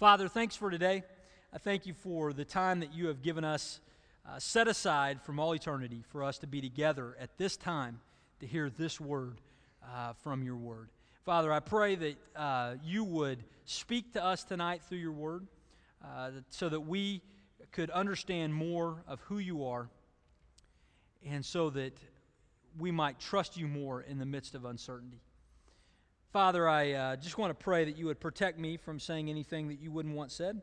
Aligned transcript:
Father, 0.00 0.26
thanks 0.26 0.56
for 0.56 0.70
today. 0.70 1.04
I 1.52 1.58
thank 1.58 1.86
you 1.86 1.94
for 1.94 2.32
the 2.32 2.44
time 2.44 2.80
that 2.80 2.92
you 2.92 3.06
have 3.06 3.22
given 3.22 3.44
us 3.44 3.78
uh, 4.28 4.40
set 4.40 4.66
aside 4.66 5.22
from 5.22 5.38
all 5.38 5.54
eternity 5.54 6.02
for 6.08 6.24
us 6.24 6.38
to 6.38 6.48
be 6.48 6.60
together 6.60 7.16
at 7.20 7.38
this 7.38 7.56
time 7.56 8.00
to 8.40 8.46
hear 8.46 8.68
this 8.68 9.00
word 9.00 9.40
uh, 9.84 10.14
from 10.14 10.42
your 10.42 10.56
word. 10.56 10.88
Father, 11.24 11.52
I 11.52 11.60
pray 11.60 11.94
that 11.94 12.16
uh, 12.34 12.74
you 12.82 13.04
would 13.04 13.44
speak 13.66 14.12
to 14.14 14.24
us 14.24 14.42
tonight 14.42 14.82
through 14.82 14.98
your 14.98 15.12
word 15.12 15.46
uh, 16.04 16.30
so 16.50 16.68
that 16.68 16.80
we 16.80 17.22
could 17.70 17.90
understand 17.90 18.52
more 18.52 19.04
of 19.06 19.20
who 19.20 19.38
you 19.38 19.64
are 19.64 19.88
and 21.24 21.44
so 21.44 21.70
that 21.70 21.96
we 22.76 22.90
might 22.90 23.20
trust 23.20 23.56
you 23.56 23.68
more 23.68 24.02
in 24.02 24.18
the 24.18 24.26
midst 24.26 24.56
of 24.56 24.64
uncertainty. 24.64 25.20
Father, 26.34 26.68
I 26.68 26.90
uh, 26.90 27.14
just 27.14 27.38
want 27.38 27.56
to 27.56 27.64
pray 27.64 27.84
that 27.84 27.96
you 27.96 28.06
would 28.06 28.18
protect 28.18 28.58
me 28.58 28.76
from 28.76 28.98
saying 28.98 29.30
anything 29.30 29.68
that 29.68 29.78
you 29.78 29.92
wouldn't 29.92 30.16
want 30.16 30.32
said. 30.32 30.60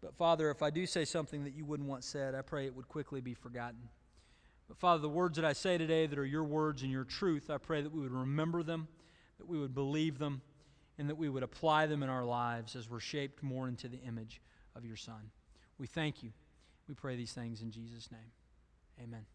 But 0.00 0.14
Father, 0.14 0.48
if 0.48 0.62
I 0.62 0.70
do 0.70 0.86
say 0.86 1.04
something 1.04 1.42
that 1.42 1.56
you 1.56 1.64
wouldn't 1.64 1.88
want 1.88 2.04
said, 2.04 2.36
I 2.36 2.42
pray 2.42 2.66
it 2.66 2.76
would 2.76 2.86
quickly 2.86 3.20
be 3.20 3.34
forgotten. 3.34 3.80
But 4.68 4.78
Father, 4.78 5.02
the 5.02 5.08
words 5.08 5.34
that 5.34 5.44
I 5.44 5.54
say 5.54 5.76
today 5.76 6.06
that 6.06 6.16
are 6.20 6.24
your 6.24 6.44
words 6.44 6.82
and 6.82 6.92
your 6.92 7.02
truth, 7.02 7.50
I 7.50 7.58
pray 7.58 7.82
that 7.82 7.90
we 7.90 8.00
would 8.00 8.12
remember 8.12 8.62
them, 8.62 8.86
that 9.38 9.48
we 9.48 9.58
would 9.58 9.74
believe 9.74 10.20
them, 10.20 10.40
and 10.98 11.10
that 11.10 11.16
we 11.16 11.28
would 11.28 11.42
apply 11.42 11.86
them 11.86 12.04
in 12.04 12.08
our 12.08 12.24
lives 12.24 12.76
as 12.76 12.88
we're 12.88 13.00
shaped 13.00 13.42
more 13.42 13.66
into 13.66 13.88
the 13.88 13.98
image 14.06 14.40
of 14.76 14.84
your 14.84 14.94
Son. 14.94 15.32
We 15.78 15.88
thank 15.88 16.22
you. 16.22 16.30
We 16.86 16.94
pray 16.94 17.16
these 17.16 17.32
things 17.32 17.60
in 17.60 17.72
Jesus' 17.72 18.08
name. 18.12 18.30
Amen. 19.02 19.26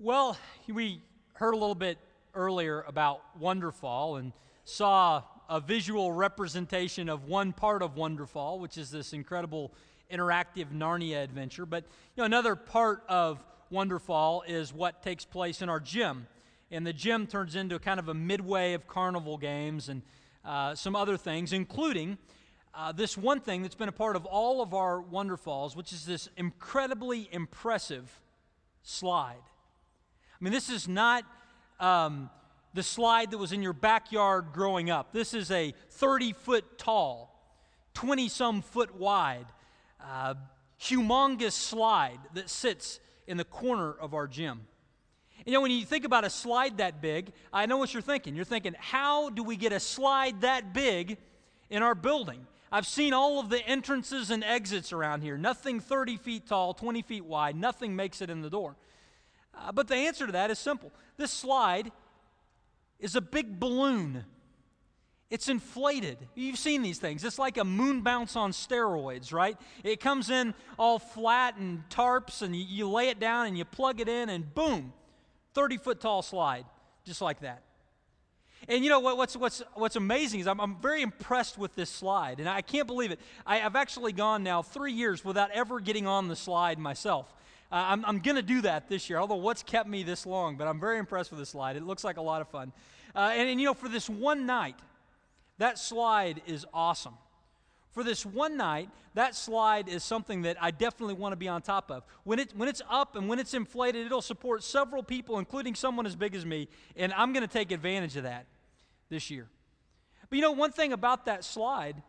Well, 0.00 0.36
we 0.66 1.02
heard 1.40 1.54
a 1.54 1.56
little 1.56 1.74
bit 1.74 1.96
earlier 2.34 2.82
about 2.82 3.22
Wonderfall 3.40 4.18
and 4.18 4.34
saw 4.64 5.22
a 5.48 5.58
visual 5.58 6.12
representation 6.12 7.08
of 7.08 7.24
one 7.24 7.54
part 7.54 7.82
of 7.82 7.94
Wonderfall, 7.94 8.60
which 8.60 8.76
is 8.76 8.90
this 8.90 9.14
incredible 9.14 9.72
interactive 10.12 10.66
Narnia 10.70 11.24
adventure. 11.24 11.64
But 11.64 11.84
you 12.14 12.20
know, 12.20 12.24
another 12.24 12.56
part 12.56 13.04
of 13.08 13.42
Wonderfall 13.72 14.42
is 14.46 14.74
what 14.74 15.02
takes 15.02 15.24
place 15.24 15.62
in 15.62 15.70
our 15.70 15.80
gym. 15.80 16.26
And 16.70 16.86
the 16.86 16.92
gym 16.92 17.26
turns 17.26 17.56
into 17.56 17.78
kind 17.78 17.98
of 17.98 18.10
a 18.10 18.14
midway 18.14 18.74
of 18.74 18.86
carnival 18.86 19.38
games 19.38 19.88
and 19.88 20.02
uh, 20.44 20.74
some 20.74 20.94
other 20.94 21.16
things, 21.16 21.54
including 21.54 22.18
uh, 22.74 22.92
this 22.92 23.16
one 23.16 23.40
thing 23.40 23.62
that's 23.62 23.74
been 23.74 23.88
a 23.88 23.92
part 23.92 24.14
of 24.14 24.26
all 24.26 24.60
of 24.60 24.74
our 24.74 25.02
Wonderfalls, 25.02 25.74
which 25.74 25.94
is 25.94 26.04
this 26.04 26.28
incredibly 26.36 27.30
impressive 27.32 28.20
slide. 28.82 29.40
I 30.40 30.44
mean, 30.44 30.52
this 30.52 30.70
is 30.70 30.88
not 30.88 31.24
um, 31.78 32.30
the 32.72 32.82
slide 32.82 33.32
that 33.32 33.38
was 33.38 33.52
in 33.52 33.62
your 33.62 33.74
backyard 33.74 34.46
growing 34.52 34.88
up. 34.88 35.12
This 35.12 35.34
is 35.34 35.50
a 35.50 35.74
30 35.90 36.32
foot 36.32 36.78
tall, 36.78 37.38
20 37.94 38.28
some 38.30 38.62
foot 38.62 38.94
wide, 38.96 39.46
uh, 40.02 40.34
humongous 40.80 41.52
slide 41.52 42.18
that 42.32 42.48
sits 42.48 43.00
in 43.26 43.36
the 43.36 43.44
corner 43.44 43.92
of 43.92 44.14
our 44.14 44.26
gym. 44.26 44.62
You 45.44 45.52
know, 45.52 45.60
when 45.60 45.72
you 45.72 45.84
think 45.84 46.04
about 46.04 46.24
a 46.24 46.30
slide 46.30 46.78
that 46.78 47.02
big, 47.02 47.32
I 47.52 47.66
know 47.66 47.76
what 47.76 47.92
you're 47.92 48.02
thinking. 48.02 48.34
You're 48.34 48.44
thinking, 48.44 48.74
how 48.78 49.28
do 49.30 49.42
we 49.42 49.56
get 49.56 49.72
a 49.72 49.80
slide 49.80 50.40
that 50.40 50.72
big 50.72 51.18
in 51.68 51.82
our 51.82 51.94
building? 51.94 52.46
I've 52.72 52.86
seen 52.86 53.12
all 53.12 53.40
of 53.40 53.50
the 53.50 53.66
entrances 53.66 54.30
and 54.30 54.44
exits 54.44 54.92
around 54.92 55.22
here. 55.22 55.36
Nothing 55.36 55.80
30 55.80 56.16
feet 56.18 56.46
tall, 56.46 56.72
20 56.72 57.02
feet 57.02 57.24
wide, 57.24 57.56
nothing 57.56 57.96
makes 57.96 58.22
it 58.22 58.30
in 58.30 58.42
the 58.42 58.50
door. 58.50 58.76
Uh, 59.60 59.72
but 59.72 59.88
the 59.88 59.94
answer 59.94 60.26
to 60.26 60.32
that 60.32 60.50
is 60.50 60.58
simple. 60.58 60.92
This 61.16 61.30
slide 61.30 61.92
is 62.98 63.16
a 63.16 63.20
big 63.20 63.60
balloon. 63.60 64.24
It's 65.30 65.48
inflated. 65.48 66.18
You've 66.34 66.58
seen 66.58 66.82
these 66.82 66.98
things. 66.98 67.22
It's 67.22 67.38
like 67.38 67.56
a 67.56 67.64
moon 67.64 68.00
bounce 68.00 68.34
on 68.34 68.50
steroids, 68.50 69.32
right? 69.32 69.56
It 69.84 70.00
comes 70.00 70.28
in 70.28 70.54
all 70.76 70.98
flat 70.98 71.56
and 71.56 71.84
tarps, 71.88 72.42
and 72.42 72.54
you, 72.54 72.64
you 72.68 72.88
lay 72.88 73.10
it 73.10 73.20
down 73.20 73.46
and 73.46 73.56
you 73.56 73.64
plug 73.64 74.00
it 74.00 74.08
in, 74.08 74.28
and 74.28 74.52
boom, 74.54 74.92
30 75.54 75.76
foot 75.76 76.00
tall 76.00 76.22
slide, 76.22 76.64
just 77.04 77.20
like 77.20 77.40
that. 77.40 77.62
And 78.68 78.84
you 78.84 78.90
know 78.90 79.00
what, 79.00 79.16
what's, 79.16 79.36
what's, 79.36 79.62
what's 79.74 79.96
amazing 79.96 80.40
is 80.40 80.46
I'm, 80.46 80.60
I'm 80.60 80.76
very 80.80 81.02
impressed 81.02 81.58
with 81.58 81.74
this 81.74 81.90
slide, 81.90 82.40
and 82.40 82.48
I 82.48 82.60
can't 82.60 82.86
believe 82.86 83.10
it. 83.10 83.20
I, 83.46 83.58
have 83.58 83.76
actually 83.76 84.12
gone 84.12 84.42
now 84.42 84.62
three 84.62 84.92
years 84.92 85.24
without 85.24 85.50
ever 85.52 85.80
getting 85.80 86.06
on 86.06 86.28
the 86.28 86.36
slide 86.36 86.78
myself. 86.78 87.32
Uh, 87.72 87.86
I'm, 87.88 88.04
I'm 88.04 88.18
going 88.18 88.36
to 88.36 88.42
do 88.42 88.62
that 88.62 88.88
this 88.88 89.08
year, 89.08 89.18
although 89.18 89.36
what's 89.36 89.62
kept 89.62 89.88
me 89.88 90.02
this 90.02 90.26
long, 90.26 90.56
but 90.56 90.66
I'm 90.66 90.80
very 90.80 90.98
impressed 90.98 91.30
with 91.30 91.38
this 91.38 91.50
slide. 91.50 91.76
It 91.76 91.84
looks 91.84 92.02
like 92.02 92.16
a 92.16 92.22
lot 92.22 92.40
of 92.40 92.48
fun. 92.48 92.72
Uh, 93.14 93.30
and, 93.32 93.48
and, 93.48 93.60
you 93.60 93.66
know, 93.66 93.74
for 93.74 93.88
this 93.88 94.08
one 94.08 94.46
night, 94.46 94.76
that 95.58 95.78
slide 95.78 96.42
is 96.46 96.66
awesome. 96.74 97.14
For 97.92 98.04
this 98.04 98.24
one 98.24 98.56
night, 98.56 98.88
that 99.14 99.34
slide 99.34 99.88
is 99.88 100.04
something 100.04 100.42
that 100.42 100.56
I 100.60 100.70
definitely 100.70 101.14
want 101.14 101.32
to 101.32 101.36
be 101.36 101.48
on 101.48 101.60
top 101.62 101.90
of. 101.90 102.04
When, 102.24 102.38
it, 102.38 102.52
when 102.56 102.68
it's 102.68 102.82
up 102.88 103.16
and 103.16 103.28
when 103.28 103.38
it's 103.38 103.54
inflated, 103.54 104.06
it'll 104.06 104.22
support 104.22 104.62
several 104.62 105.02
people, 105.02 105.38
including 105.38 105.74
someone 105.74 106.06
as 106.06 106.14
big 106.14 106.34
as 106.34 106.46
me, 106.46 106.68
and 106.96 107.12
I'm 107.12 107.32
going 107.32 107.46
to 107.46 107.52
take 107.52 107.72
advantage 107.72 108.16
of 108.16 108.22
that 108.22 108.46
this 109.08 109.30
year. 109.30 109.48
But 110.28 110.36
you 110.36 110.42
know, 110.42 110.52
one 110.52 110.70
thing 110.70 110.92
about 110.92 111.26
that 111.26 111.44
slide 111.44 112.00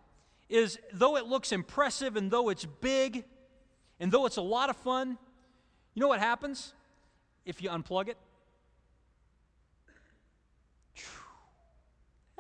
is 0.50 0.78
though 0.94 1.18
it 1.18 1.26
looks 1.26 1.52
impressive 1.52 2.16
and 2.16 2.30
though 2.30 2.50
it's 2.50 2.66
big 2.66 3.24
and 4.00 4.12
though 4.12 4.26
it's 4.26 4.38
a 4.38 4.42
lot 4.42 4.70
of 4.70 4.76
fun, 4.78 5.18
you 5.94 6.02
know 6.02 6.08
what 6.08 6.20
happens 6.20 6.74
if 7.46 7.62
you 7.62 7.70
unplug 7.70 8.08
it? 8.08 8.18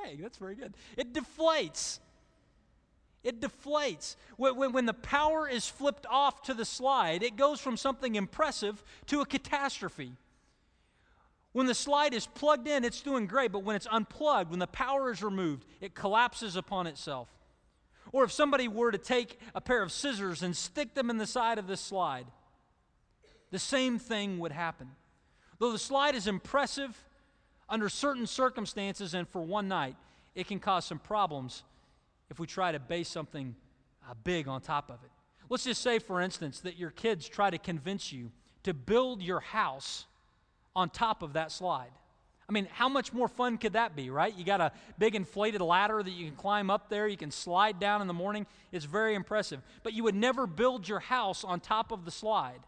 Hey, 0.03 0.17
that's 0.19 0.37
very 0.37 0.55
good. 0.55 0.73
It 0.97 1.13
deflates. 1.13 1.99
It 3.23 3.39
deflates. 3.39 4.15
When, 4.37 4.71
when, 4.73 4.85
the 4.85 4.93
power 4.93 5.47
is 5.47 5.67
flipped 5.67 6.07
off 6.09 6.41
to 6.43 6.53
the 6.53 6.65
slide, 6.65 7.21
it 7.21 7.35
goes 7.35 7.59
from 7.59 7.77
something 7.77 8.15
impressive 8.15 8.83
to 9.07 9.21
a 9.21 9.25
catastrophe. 9.25 10.13
When 11.51 11.67
the 11.67 11.75
slide 11.75 12.13
is 12.13 12.25
plugged 12.25 12.67
in, 12.67 12.83
it's 12.83 13.01
doing 13.01 13.27
great, 13.27 13.51
but 13.51 13.63
when 13.63 13.75
it's 13.75 13.87
unplugged, 13.91 14.49
when 14.49 14.59
the 14.59 14.67
power 14.67 15.11
is 15.11 15.21
removed, 15.21 15.65
it 15.81 15.93
collapses 15.93 16.55
upon 16.55 16.87
itself. 16.87 17.29
Or 18.11 18.23
if 18.23 18.31
somebody 18.31 18.67
were 18.67 18.91
to 18.91 18.97
take 18.97 19.39
a 19.53 19.61
pair 19.61 19.83
of 19.83 19.91
scissors 19.91 20.41
and 20.41 20.55
stick 20.55 20.95
them 20.95 21.09
in 21.09 21.17
the 21.17 21.27
side 21.27 21.59
of 21.59 21.67
this 21.67 21.81
slide, 21.81 22.25
the 23.51 23.59
same 23.59 23.99
thing 23.99 24.39
would 24.39 24.51
happen. 24.51 24.87
Though 25.59 25.71
the 25.71 25.79
slide 25.79 26.15
is 26.15 26.27
impressive 26.27 26.97
under 27.69 27.89
certain 27.89 28.25
circumstances 28.25 29.13
and 29.13 29.27
for 29.27 29.41
one 29.41 29.67
night, 29.67 29.95
it 30.33 30.47
can 30.47 30.59
cause 30.59 30.85
some 30.85 30.99
problems 30.99 31.63
if 32.29 32.39
we 32.39 32.47
try 32.47 32.71
to 32.71 32.79
base 32.79 33.09
something 33.09 33.55
uh, 34.09 34.13
big 34.23 34.47
on 34.47 34.61
top 34.61 34.89
of 34.89 35.03
it. 35.03 35.11
Let's 35.49 35.65
just 35.65 35.81
say, 35.81 35.99
for 35.99 36.21
instance, 36.21 36.61
that 36.61 36.77
your 36.77 36.91
kids 36.91 37.27
try 37.27 37.49
to 37.49 37.57
convince 37.57 38.11
you 38.11 38.31
to 38.63 38.73
build 38.73 39.21
your 39.21 39.41
house 39.41 40.05
on 40.75 40.89
top 40.89 41.21
of 41.23 41.33
that 41.33 41.51
slide. 41.51 41.91
I 42.47 42.53
mean, 42.53 42.67
how 42.71 42.89
much 42.89 43.13
more 43.13 43.27
fun 43.27 43.57
could 43.57 43.73
that 43.73 43.95
be, 43.95 44.09
right? 44.09 44.35
You 44.35 44.43
got 44.43 44.61
a 44.61 44.71
big 44.97 45.15
inflated 45.15 45.61
ladder 45.61 46.01
that 46.01 46.11
you 46.11 46.25
can 46.25 46.35
climb 46.35 46.69
up 46.69 46.89
there, 46.89 47.07
you 47.07 47.17
can 47.17 47.31
slide 47.31 47.79
down 47.79 48.01
in 48.01 48.07
the 48.07 48.13
morning. 48.13 48.45
It's 48.71 48.85
very 48.85 49.15
impressive. 49.15 49.61
But 49.83 49.93
you 49.93 50.03
would 50.03 50.15
never 50.15 50.47
build 50.47 50.87
your 50.87 50.99
house 50.99 51.43
on 51.43 51.59
top 51.59 51.91
of 51.91 52.03
the 52.05 52.11
slide. 52.11 52.59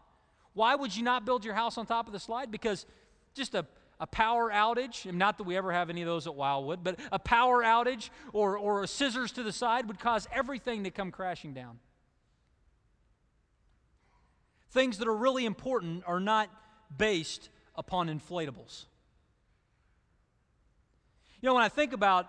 Why 0.54 0.74
would 0.74 0.96
you 0.96 1.02
not 1.02 1.24
build 1.24 1.44
your 1.44 1.54
house 1.54 1.76
on 1.76 1.86
top 1.86 2.06
of 2.06 2.12
the 2.12 2.18
slide? 2.20 2.50
Because 2.50 2.86
just 3.34 3.54
a, 3.54 3.66
a 4.00 4.06
power 4.06 4.50
outage, 4.50 5.06
and 5.06 5.18
not 5.18 5.36
that 5.38 5.44
we 5.44 5.56
ever 5.56 5.72
have 5.72 5.90
any 5.90 6.00
of 6.02 6.06
those 6.06 6.26
at 6.26 6.34
Wildwood, 6.34 6.82
but 6.82 6.98
a 7.12 7.18
power 7.18 7.62
outage 7.62 8.10
or, 8.32 8.56
or 8.56 8.86
scissors 8.86 9.32
to 9.32 9.42
the 9.42 9.52
side 9.52 9.86
would 9.88 9.98
cause 9.98 10.26
everything 10.32 10.84
to 10.84 10.90
come 10.90 11.10
crashing 11.10 11.52
down. 11.52 11.78
Things 14.70 14.98
that 14.98 15.08
are 15.08 15.16
really 15.16 15.44
important 15.44 16.04
are 16.06 16.20
not 16.20 16.48
based 16.96 17.48
upon 17.76 18.08
inflatables. 18.08 18.86
You 21.40 21.48
know, 21.48 21.54
when 21.54 21.62
I 21.62 21.68
think 21.68 21.92
about 21.92 22.28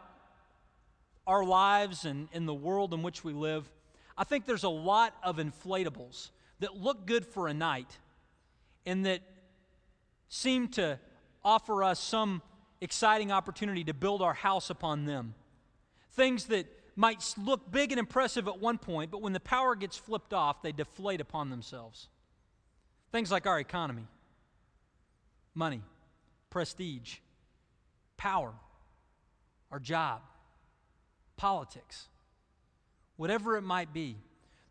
our 1.26 1.44
lives 1.44 2.06
and 2.06 2.28
in 2.32 2.46
the 2.46 2.54
world 2.54 2.94
in 2.94 3.02
which 3.02 3.24
we 3.24 3.34
live, 3.34 3.70
I 4.18 4.24
think 4.24 4.46
there's 4.46 4.64
a 4.64 4.70
lot 4.70 5.16
of 5.24 5.38
inflatables 5.38 6.30
that 6.60 6.76
look 6.76 7.06
good 7.06 7.26
for 7.26 7.48
a 7.48 7.54
night 7.54 7.98
and 8.86 9.06
that 9.06 9.22
seem 10.30 10.68
to 10.70 11.00
offer 11.44 11.84
us 11.84 12.00
some 12.00 12.42
exciting 12.82 13.32
opportunity 13.32 13.84
to 13.84 13.94
build 13.94 14.22
our 14.22 14.34
house 14.34 14.70
upon 14.70 15.06
them. 15.06 15.34
Things 16.12 16.46
that 16.46 16.68
might 16.96 17.34
look 17.38 17.72
big 17.72 17.92
and 17.92 18.00
impressive 18.00 18.48
at 18.48 18.60
one 18.60 18.78
point, 18.78 19.12
but 19.12 19.22
when 19.22 19.34
the 19.34 19.40
power 19.40 19.76
gets 19.76 19.98
flipped 19.98 20.34
off, 20.34 20.62
they 20.62 20.72
deflate 20.72 21.22
upon 21.22 21.50
themselves. 21.50 22.08
Things 23.12 23.32
like 23.32 23.46
our 23.46 23.60
economy, 23.60 24.08
money, 25.54 25.82
prestige, 26.50 27.18
power, 28.18 28.54
our 29.72 29.80
job, 29.80 30.22
politics, 31.38 32.08
whatever 33.18 33.58
it 33.58 33.62
might 33.62 33.94
be. 33.94 34.18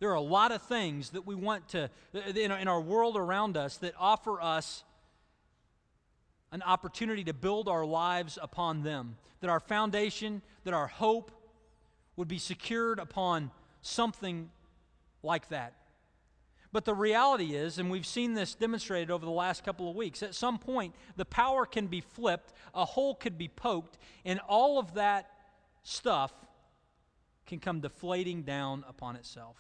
There 0.00 0.10
are 0.10 0.14
a 0.14 0.20
lot 0.20 0.52
of 0.52 0.62
things 0.62 1.10
that 1.10 1.26
we 1.26 1.34
want 1.34 1.68
to, 1.68 1.90
uh, 2.14 2.18
in 2.20 2.68
our 2.68 2.80
world 2.80 3.16
around 3.16 3.56
us, 3.56 3.76
that 3.78 3.94
offer 3.98 4.40
us 4.40 4.84
an 6.52 6.62
opportunity 6.62 7.24
to 7.24 7.32
build 7.32 7.68
our 7.68 7.84
lives 7.84 8.38
upon 8.40 8.82
them. 8.82 9.16
That 9.40 9.50
our 9.50 9.60
foundation, 9.60 10.42
that 10.64 10.74
our 10.74 10.86
hope, 10.86 11.30
would 12.16 12.28
be 12.28 12.38
secured 12.38 12.98
upon 12.98 13.50
something 13.82 14.50
like 15.22 15.48
that. 15.48 15.74
But 16.72 16.84
the 16.84 16.94
reality 16.94 17.54
is, 17.54 17.78
and 17.78 17.88
we've 17.88 18.06
seen 18.06 18.34
this 18.34 18.54
demonstrated 18.54 19.10
over 19.10 19.24
the 19.24 19.30
last 19.30 19.64
couple 19.64 19.88
of 19.88 19.94
weeks, 19.94 20.24
at 20.24 20.34
some 20.34 20.58
point 20.58 20.94
the 21.16 21.24
power 21.24 21.66
can 21.66 21.86
be 21.86 22.00
flipped, 22.00 22.52
a 22.74 22.84
hole 22.84 23.14
could 23.14 23.38
be 23.38 23.46
poked, 23.46 23.96
and 24.24 24.40
all 24.48 24.80
of 24.80 24.94
that 24.94 25.30
stuff 25.84 26.32
can 27.46 27.60
come 27.60 27.80
deflating 27.80 28.42
down 28.42 28.84
upon 28.88 29.14
itself. 29.14 29.56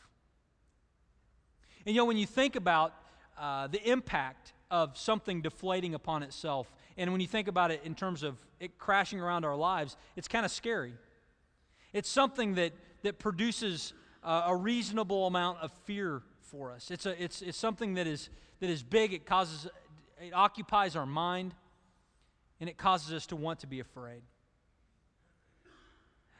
And 1.86 1.94
you 1.94 2.00
know, 2.00 2.06
when 2.06 2.16
you 2.16 2.26
think 2.26 2.56
about 2.56 2.94
uh, 3.38 3.66
the 3.66 3.82
impact 3.90 4.52
of 4.70 4.96
something 4.96 5.42
deflating 5.42 5.94
upon 5.94 6.22
itself, 6.22 6.72
and 6.96 7.12
when 7.12 7.20
you 7.20 7.26
think 7.26 7.48
about 7.48 7.70
it 7.70 7.80
in 7.84 7.94
terms 7.94 8.22
of 8.22 8.36
it 8.60 8.78
crashing 8.78 9.20
around 9.20 9.44
our 9.44 9.56
lives, 9.56 9.96
it's 10.16 10.28
kind 10.28 10.44
of 10.44 10.50
scary. 10.50 10.94
It's 11.92 12.08
something 12.08 12.54
that, 12.54 12.72
that 13.02 13.18
produces 13.18 13.92
uh, 14.22 14.44
a 14.46 14.56
reasonable 14.56 15.26
amount 15.26 15.58
of 15.60 15.70
fear 15.84 16.22
for 16.40 16.72
us. 16.72 16.90
It's, 16.90 17.06
a, 17.06 17.22
it's, 17.22 17.42
it's 17.42 17.58
something 17.58 17.94
that 17.94 18.06
is, 18.06 18.30
that 18.60 18.70
is 18.70 18.82
big, 18.82 19.12
it, 19.12 19.26
causes, 19.26 19.68
it 20.20 20.32
occupies 20.32 20.96
our 20.96 21.06
mind, 21.06 21.54
and 22.60 22.68
it 22.68 22.78
causes 22.78 23.12
us 23.12 23.26
to 23.26 23.36
want 23.36 23.60
to 23.60 23.66
be 23.66 23.80
afraid. 23.80 24.22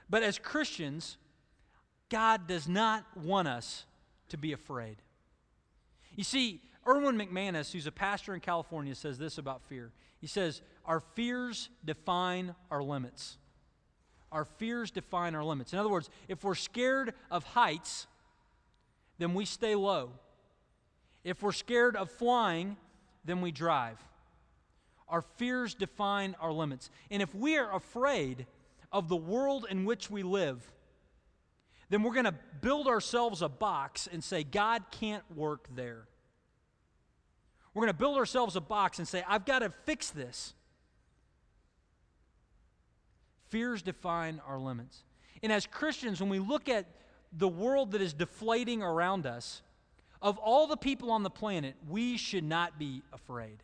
But 0.09 0.23
as 0.23 0.39
Christians, 0.39 1.17
God 2.09 2.47
does 2.47 2.69
not 2.69 3.05
want 3.17 3.49
us 3.49 3.85
to 4.29 4.37
be 4.37 4.53
afraid. 4.53 4.97
You 6.17 6.25
see, 6.25 6.61
Erwin 6.87 7.17
McManus, 7.17 7.73
who's 7.73 7.87
a 7.87 7.93
pastor 7.93 8.35
in 8.35 8.41
California, 8.41 8.95
says 8.95 9.19
this 9.19 9.39
about 9.39 9.63
fear. 9.63 9.93
He 10.21 10.27
says, 10.27 10.63
Our 10.85 11.01
fears 11.01 11.71
define 11.85 12.55
our 12.71 12.83
limits. 12.83 13.39
Our 14.31 14.45
fears 14.45 14.91
define 14.91 15.35
our 15.35 15.45
limits. 15.45 15.73
In 15.73 15.79
other 15.79 15.89
words, 15.89 16.11
if 16.29 16.43
we're 16.45 16.55
scared 16.55 17.15
of 17.31 17.45
heights, 17.45 18.07
then 19.19 19.35
we 19.35 19.45
stay 19.45 19.75
low. 19.75 20.11
If 21.23 21.43
we're 21.43 21.53
scared 21.53 21.97
of 21.97 22.11
flying, 22.11 22.77
then 23.25 23.41
we 23.41 23.53
drive. 23.53 23.99
Our 25.09 25.23
fears 25.23 25.75
define 25.75 26.35
our 26.41 26.53
limits. 26.53 26.91
And 27.11 27.23
if 27.23 27.35
we 27.35 27.57
are 27.57 27.75
afraid 27.75 28.47
of 28.93 29.09
the 29.09 29.17
world 29.17 29.67
in 29.71 29.85
which 29.85 30.11
we 30.11 30.23
live, 30.23 30.71
then 31.95 32.03
we're 32.03 32.13
going 32.13 32.25
to 32.25 32.35
build 32.61 32.89
ourselves 32.89 33.41
a 33.41 33.49
box 33.49 34.09
and 34.13 34.25
say, 34.25 34.43
God 34.43 34.83
can't 34.91 35.23
work 35.33 35.69
there. 35.77 36.09
We're 37.73 37.83
going 37.83 37.93
to 37.93 37.97
build 37.97 38.17
ourselves 38.17 38.57
a 38.57 38.61
box 38.61 38.99
and 38.99 39.07
say, 39.07 39.23
I've 39.29 39.45
got 39.45 39.61
to 39.61 39.73
fix 39.87 40.11
this. 40.11 40.55
Fears 43.49 43.81
define 43.81 44.41
our 44.45 44.59
limits. 44.59 45.05
And 45.41 45.53
as 45.53 45.67
Christians, 45.67 46.21
when 46.21 46.31
we 46.31 46.41
look 46.41 46.69
at 46.69 46.87
the 47.33 47.47
world 47.47 47.93
that 47.93 48.01
is 48.01 48.13
deflating 48.13 48.83
around 48.83 49.25
us, 49.25 49.63
of 50.21 50.37
all 50.39 50.67
the 50.67 50.77
people 50.77 51.13
on 51.13 51.23
the 51.23 51.31
planet, 51.31 51.77
we 51.89 52.17
should 52.17 52.43
not 52.43 52.77
be 52.77 53.03
afraid. 53.13 53.63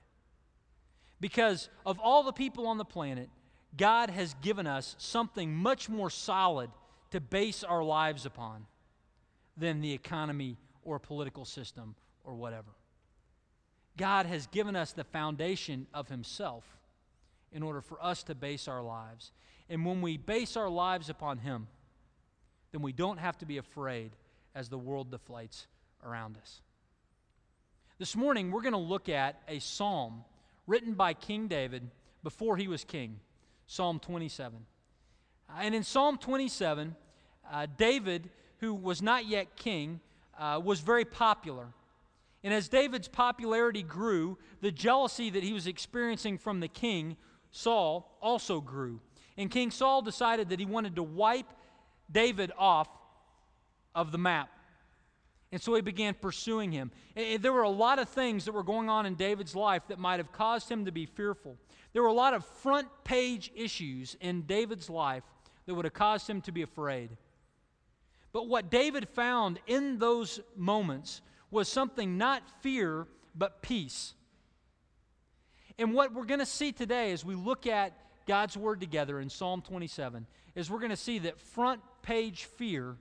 Because 1.20 1.68
of 1.84 1.98
all 1.98 2.22
the 2.22 2.32
people 2.32 2.68
on 2.68 2.78
the 2.78 2.84
planet, 2.84 3.28
God 3.76 4.08
has 4.08 4.34
given 4.34 4.68
us 4.68 4.94
something 4.98 5.52
much 5.52 5.88
more 5.88 6.10
solid 6.10 6.70
to 7.10 7.20
base 7.20 7.64
our 7.64 7.82
lives 7.82 8.26
upon 8.26 8.66
than 9.56 9.80
the 9.80 9.92
economy 9.92 10.56
or 10.82 10.98
political 10.98 11.44
system 11.44 11.94
or 12.24 12.34
whatever. 12.34 12.70
God 13.96 14.26
has 14.26 14.46
given 14.46 14.76
us 14.76 14.92
the 14.92 15.04
foundation 15.04 15.86
of 15.92 16.08
Himself 16.08 16.64
in 17.52 17.62
order 17.62 17.80
for 17.80 18.02
us 18.02 18.22
to 18.24 18.34
base 18.34 18.68
our 18.68 18.82
lives. 18.82 19.32
And 19.68 19.84
when 19.84 20.00
we 20.00 20.16
base 20.16 20.56
our 20.56 20.70
lives 20.70 21.10
upon 21.10 21.38
Him, 21.38 21.66
then 22.72 22.82
we 22.82 22.92
don't 22.92 23.18
have 23.18 23.36
to 23.38 23.46
be 23.46 23.58
afraid 23.58 24.12
as 24.54 24.68
the 24.68 24.78
world 24.78 25.10
deflates 25.10 25.66
around 26.04 26.36
us. 26.36 26.60
This 27.98 28.16
morning, 28.16 28.50
we're 28.50 28.62
going 28.62 28.72
to 28.72 28.78
look 28.78 29.08
at 29.08 29.42
a 29.48 29.58
psalm 29.58 30.24
written 30.66 30.94
by 30.94 31.12
King 31.12 31.48
David 31.48 31.90
before 32.22 32.56
he 32.56 32.68
was 32.68 32.84
king, 32.84 33.18
Psalm 33.66 33.98
27. 33.98 34.58
And 35.58 35.74
in 35.74 35.82
Psalm 35.82 36.18
27, 36.18 36.94
uh, 37.50 37.66
David, 37.76 38.30
who 38.58 38.74
was 38.74 39.02
not 39.02 39.26
yet 39.26 39.56
king, 39.56 40.00
uh, 40.38 40.60
was 40.62 40.80
very 40.80 41.04
popular. 41.04 41.68
And 42.42 42.54
as 42.54 42.68
David's 42.68 43.08
popularity 43.08 43.82
grew, 43.82 44.38
the 44.60 44.70
jealousy 44.70 45.30
that 45.30 45.42
he 45.42 45.52
was 45.52 45.66
experiencing 45.66 46.38
from 46.38 46.60
the 46.60 46.68
king, 46.68 47.16
Saul, 47.50 48.16
also 48.22 48.60
grew. 48.60 49.00
And 49.36 49.50
King 49.50 49.70
Saul 49.70 50.02
decided 50.02 50.48
that 50.50 50.58
he 50.58 50.66
wanted 50.66 50.96
to 50.96 51.02
wipe 51.02 51.52
David 52.10 52.52
off 52.56 52.88
of 53.94 54.12
the 54.12 54.18
map. 54.18 54.50
And 55.52 55.60
so 55.60 55.74
he 55.74 55.82
began 55.82 56.14
pursuing 56.14 56.70
him. 56.70 56.92
And 57.16 57.42
there 57.42 57.52
were 57.52 57.62
a 57.62 57.68
lot 57.68 57.98
of 57.98 58.08
things 58.08 58.44
that 58.44 58.52
were 58.52 58.62
going 58.62 58.88
on 58.88 59.04
in 59.04 59.16
David's 59.16 59.56
life 59.56 59.82
that 59.88 59.98
might 59.98 60.18
have 60.18 60.30
caused 60.32 60.70
him 60.70 60.84
to 60.84 60.92
be 60.92 61.06
fearful. 61.06 61.56
There 61.92 62.02
were 62.02 62.08
a 62.08 62.12
lot 62.12 62.34
of 62.34 62.44
front 62.44 62.88
page 63.02 63.50
issues 63.56 64.16
in 64.20 64.42
David's 64.42 64.88
life 64.88 65.24
that 65.66 65.74
would 65.74 65.84
have 65.84 65.94
caused 65.94 66.28
him 66.28 66.40
to 66.42 66.52
be 66.52 66.62
afraid. 66.62 67.10
But 68.32 68.48
what 68.48 68.70
David 68.70 69.08
found 69.08 69.58
in 69.66 69.98
those 69.98 70.40
moments 70.56 71.20
was 71.50 71.68
something 71.68 72.16
not 72.16 72.42
fear, 72.62 73.06
but 73.34 73.62
peace. 73.62 74.14
And 75.78 75.94
what 75.94 76.12
we're 76.12 76.24
going 76.24 76.40
to 76.40 76.46
see 76.46 76.72
today 76.72 77.12
as 77.12 77.24
we 77.24 77.34
look 77.34 77.66
at 77.66 77.92
God's 78.26 78.56
word 78.56 78.80
together 78.80 79.18
in 79.18 79.28
Psalm 79.30 79.62
27 79.62 80.26
is 80.54 80.70
we're 80.70 80.78
going 80.78 80.90
to 80.90 80.96
see 80.96 81.18
that 81.20 81.40
front 81.40 81.80
page 82.02 82.44
fear 82.44 82.96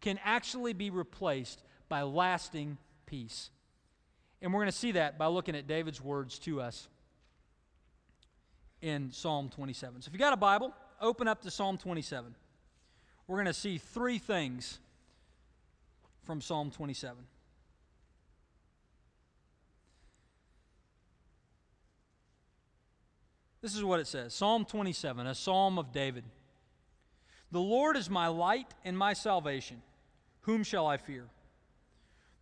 can 0.00 0.18
actually 0.24 0.72
be 0.72 0.90
replaced 0.90 1.62
by 1.88 2.02
lasting 2.02 2.78
peace. 3.06 3.50
And 4.40 4.52
we're 4.52 4.60
going 4.60 4.70
to 4.70 4.76
see 4.76 4.92
that 4.92 5.18
by 5.18 5.26
looking 5.26 5.56
at 5.56 5.66
David's 5.66 6.00
words 6.00 6.38
to 6.40 6.60
us 6.60 6.86
in 8.80 9.10
Psalm 9.10 9.48
27. 9.48 10.02
So 10.02 10.08
if 10.08 10.12
you 10.12 10.18
got 10.18 10.32
a 10.32 10.36
Bible, 10.36 10.72
open 11.00 11.28
up 11.28 11.42
to 11.42 11.50
Psalm 11.50 11.78
27. 11.78 12.34
We're 13.26 13.36
going 13.36 13.46
to 13.46 13.52
see 13.52 13.78
three 13.78 14.18
things 14.18 14.78
from 16.24 16.40
Psalm 16.40 16.70
27. 16.70 17.16
This 23.60 23.74
is 23.74 23.82
what 23.82 24.00
it 24.00 24.06
says 24.06 24.34
Psalm 24.34 24.64
27, 24.64 25.26
a 25.26 25.34
psalm 25.34 25.78
of 25.78 25.92
David. 25.92 26.24
The 27.50 27.60
Lord 27.60 27.96
is 27.96 28.10
my 28.10 28.28
light 28.28 28.72
and 28.84 28.96
my 28.96 29.14
salvation. 29.14 29.82
Whom 30.42 30.62
shall 30.62 30.86
I 30.86 30.96
fear? 30.96 31.26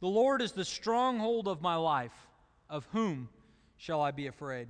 The 0.00 0.08
Lord 0.08 0.42
is 0.42 0.52
the 0.52 0.64
stronghold 0.64 1.48
of 1.48 1.62
my 1.62 1.76
life. 1.76 2.12
Of 2.68 2.86
whom 2.92 3.28
shall 3.76 4.00
I 4.00 4.10
be 4.10 4.26
afraid? 4.26 4.68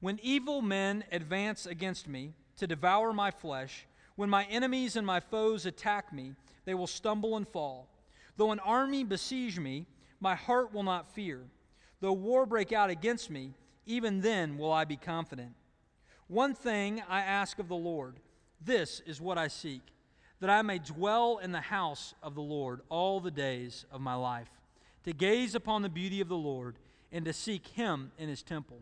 When 0.00 0.20
evil 0.22 0.62
men 0.62 1.04
advance 1.10 1.66
against 1.66 2.06
me 2.06 2.34
to 2.58 2.66
devour 2.66 3.12
my 3.12 3.30
flesh, 3.30 3.86
when 4.16 4.30
my 4.30 4.44
enemies 4.44 4.96
and 4.96 5.06
my 5.06 5.20
foes 5.20 5.66
attack 5.66 6.12
me, 6.12 6.32
they 6.64 6.74
will 6.74 6.86
stumble 6.86 7.36
and 7.36 7.48
fall. 7.48 7.88
Though 8.36 8.52
an 8.52 8.58
army 8.60 9.04
besiege 9.04 9.58
me, 9.58 9.86
my 10.20 10.34
heart 10.34 10.72
will 10.72 10.82
not 10.82 11.14
fear. 11.14 11.40
Though 12.00 12.12
war 12.12 12.46
break 12.46 12.72
out 12.72 12.90
against 12.90 13.30
me, 13.30 13.54
even 13.86 14.20
then 14.20 14.58
will 14.58 14.72
I 14.72 14.84
be 14.84 14.96
confident. 14.96 15.52
One 16.26 16.54
thing 16.54 17.02
I 17.08 17.20
ask 17.20 17.58
of 17.58 17.68
the 17.68 17.76
Lord 17.76 18.16
this 18.60 19.00
is 19.06 19.20
what 19.20 19.38
I 19.38 19.48
seek, 19.48 19.82
that 20.40 20.50
I 20.50 20.62
may 20.62 20.78
dwell 20.78 21.38
in 21.38 21.52
the 21.52 21.60
house 21.60 22.14
of 22.22 22.34
the 22.34 22.42
Lord 22.42 22.80
all 22.88 23.20
the 23.20 23.30
days 23.30 23.84
of 23.92 24.00
my 24.00 24.14
life, 24.14 24.50
to 25.04 25.12
gaze 25.12 25.54
upon 25.54 25.82
the 25.82 25.88
beauty 25.88 26.20
of 26.20 26.28
the 26.28 26.36
Lord 26.36 26.76
and 27.12 27.24
to 27.24 27.32
seek 27.32 27.68
him 27.68 28.10
in 28.18 28.28
his 28.28 28.42
temple. 28.42 28.80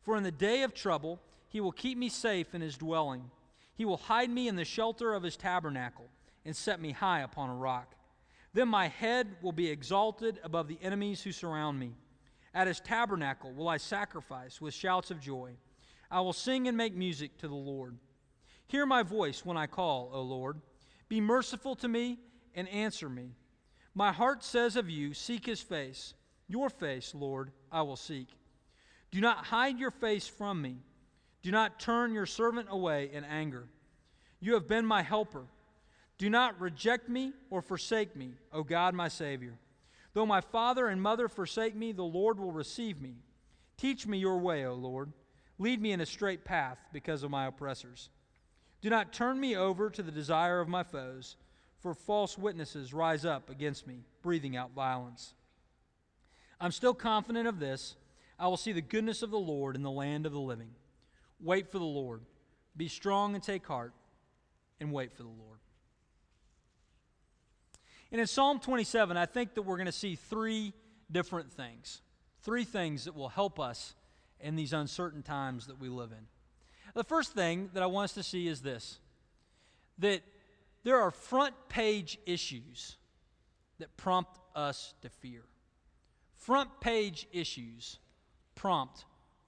For 0.00 0.16
in 0.16 0.22
the 0.22 0.30
day 0.30 0.62
of 0.62 0.72
trouble, 0.72 1.20
he 1.50 1.60
will 1.60 1.72
keep 1.72 1.98
me 1.98 2.08
safe 2.08 2.54
in 2.54 2.60
his 2.60 2.78
dwelling. 2.78 3.28
He 3.74 3.84
will 3.84 3.96
hide 3.96 4.30
me 4.30 4.46
in 4.46 4.54
the 4.54 4.64
shelter 4.64 5.12
of 5.12 5.24
his 5.24 5.36
tabernacle 5.36 6.06
and 6.44 6.56
set 6.56 6.80
me 6.80 6.92
high 6.92 7.20
upon 7.20 7.50
a 7.50 7.54
rock. 7.54 7.96
Then 8.54 8.68
my 8.68 8.86
head 8.86 9.26
will 9.42 9.52
be 9.52 9.68
exalted 9.68 10.38
above 10.44 10.68
the 10.68 10.78
enemies 10.80 11.22
who 11.22 11.32
surround 11.32 11.78
me. 11.78 11.94
At 12.54 12.68
his 12.68 12.78
tabernacle 12.78 13.52
will 13.52 13.68
I 13.68 13.78
sacrifice 13.78 14.60
with 14.60 14.74
shouts 14.74 15.10
of 15.10 15.20
joy. 15.20 15.56
I 16.08 16.20
will 16.20 16.32
sing 16.32 16.68
and 16.68 16.76
make 16.76 16.94
music 16.94 17.36
to 17.38 17.48
the 17.48 17.54
Lord. 17.54 17.98
Hear 18.68 18.86
my 18.86 19.02
voice 19.02 19.44
when 19.44 19.56
I 19.56 19.66
call, 19.66 20.10
O 20.12 20.22
Lord. 20.22 20.60
Be 21.08 21.20
merciful 21.20 21.74
to 21.76 21.88
me 21.88 22.20
and 22.54 22.68
answer 22.68 23.08
me. 23.08 23.34
My 23.92 24.12
heart 24.12 24.44
says 24.44 24.76
of 24.76 24.88
you, 24.88 25.14
Seek 25.14 25.46
his 25.46 25.60
face. 25.60 26.14
Your 26.46 26.70
face, 26.70 27.12
Lord, 27.12 27.50
I 27.72 27.82
will 27.82 27.96
seek. 27.96 28.28
Do 29.10 29.20
not 29.20 29.46
hide 29.46 29.80
your 29.80 29.90
face 29.90 30.28
from 30.28 30.62
me. 30.62 30.78
Do 31.42 31.50
not 31.50 31.80
turn 31.80 32.12
your 32.12 32.26
servant 32.26 32.68
away 32.70 33.10
in 33.12 33.24
anger. 33.24 33.68
You 34.40 34.54
have 34.54 34.68
been 34.68 34.84
my 34.84 35.02
helper. 35.02 35.44
Do 36.18 36.28
not 36.28 36.60
reject 36.60 37.08
me 37.08 37.32
or 37.48 37.62
forsake 37.62 38.14
me, 38.14 38.32
O 38.52 38.62
God, 38.62 38.94
my 38.94 39.08
Savior. 39.08 39.54
Though 40.12 40.26
my 40.26 40.40
father 40.40 40.88
and 40.88 41.00
mother 41.00 41.28
forsake 41.28 41.74
me, 41.74 41.92
the 41.92 42.02
Lord 42.02 42.38
will 42.38 42.52
receive 42.52 43.00
me. 43.00 43.14
Teach 43.76 44.06
me 44.06 44.18
your 44.18 44.38
way, 44.38 44.66
O 44.66 44.74
Lord. 44.74 45.12
Lead 45.58 45.80
me 45.80 45.92
in 45.92 46.00
a 46.00 46.06
straight 46.06 46.44
path 46.44 46.78
because 46.92 47.22
of 47.22 47.30
my 47.30 47.46
oppressors. 47.46 48.10
Do 48.80 48.90
not 48.90 49.12
turn 49.12 49.38
me 49.38 49.56
over 49.56 49.90
to 49.90 50.02
the 50.02 50.10
desire 50.10 50.60
of 50.60 50.68
my 50.68 50.82
foes, 50.82 51.36
for 51.80 51.94
false 51.94 52.36
witnesses 52.36 52.92
rise 52.92 53.24
up 53.24 53.48
against 53.48 53.86
me, 53.86 54.04
breathing 54.22 54.56
out 54.56 54.72
violence. 54.72 55.34
I'm 56.60 56.72
still 56.72 56.94
confident 56.94 57.48
of 57.48 57.58
this. 57.58 57.96
I 58.38 58.48
will 58.48 58.56
see 58.56 58.72
the 58.72 58.82
goodness 58.82 59.22
of 59.22 59.30
the 59.30 59.38
Lord 59.38 59.76
in 59.76 59.82
the 59.82 59.90
land 59.90 60.26
of 60.26 60.32
the 60.32 60.40
living. 60.40 60.70
Wait 61.42 61.70
for 61.70 61.78
the 61.78 61.84
Lord. 61.84 62.22
Be 62.76 62.88
strong 62.88 63.34
and 63.34 63.42
take 63.42 63.66
heart, 63.66 63.92
and 64.80 64.92
wait 64.92 65.12
for 65.12 65.22
the 65.22 65.28
Lord. 65.28 65.58
And 68.12 68.20
in 68.20 68.26
Psalm 68.26 68.58
27, 68.58 69.16
I 69.16 69.26
think 69.26 69.54
that 69.54 69.62
we're 69.62 69.76
going 69.76 69.86
to 69.86 69.92
see 69.92 70.16
three 70.16 70.72
different 71.10 71.52
things. 71.52 72.02
Three 72.42 72.64
things 72.64 73.04
that 73.04 73.14
will 73.14 73.28
help 73.28 73.60
us 73.60 73.94
in 74.40 74.56
these 74.56 74.72
uncertain 74.72 75.22
times 75.22 75.66
that 75.66 75.78
we 75.78 75.88
live 75.88 76.12
in. 76.12 76.26
The 76.94 77.04
first 77.04 77.32
thing 77.32 77.70
that 77.74 77.82
I 77.82 77.86
want 77.86 78.04
us 78.04 78.12
to 78.14 78.22
see 78.22 78.48
is 78.48 78.62
this 78.62 78.98
that 79.98 80.22
there 80.82 80.98
are 80.98 81.10
front 81.10 81.54
page 81.68 82.18
issues 82.24 82.96
that 83.78 83.96
prompt 83.96 84.38
us 84.56 84.94
to 85.02 85.10
fear. 85.10 85.42
Front 86.36 86.80
page 86.80 87.28
issues 87.32 87.98
prompt 88.54 89.04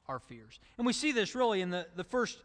our 0.09 0.19
fears. 0.19 0.59
And 0.79 0.87
we 0.87 0.93
see 0.93 1.13
this 1.13 1.35
really 1.35 1.61
in 1.61 1.71
the, 1.71 1.87
the 1.97 2.05
first 2.05 2.39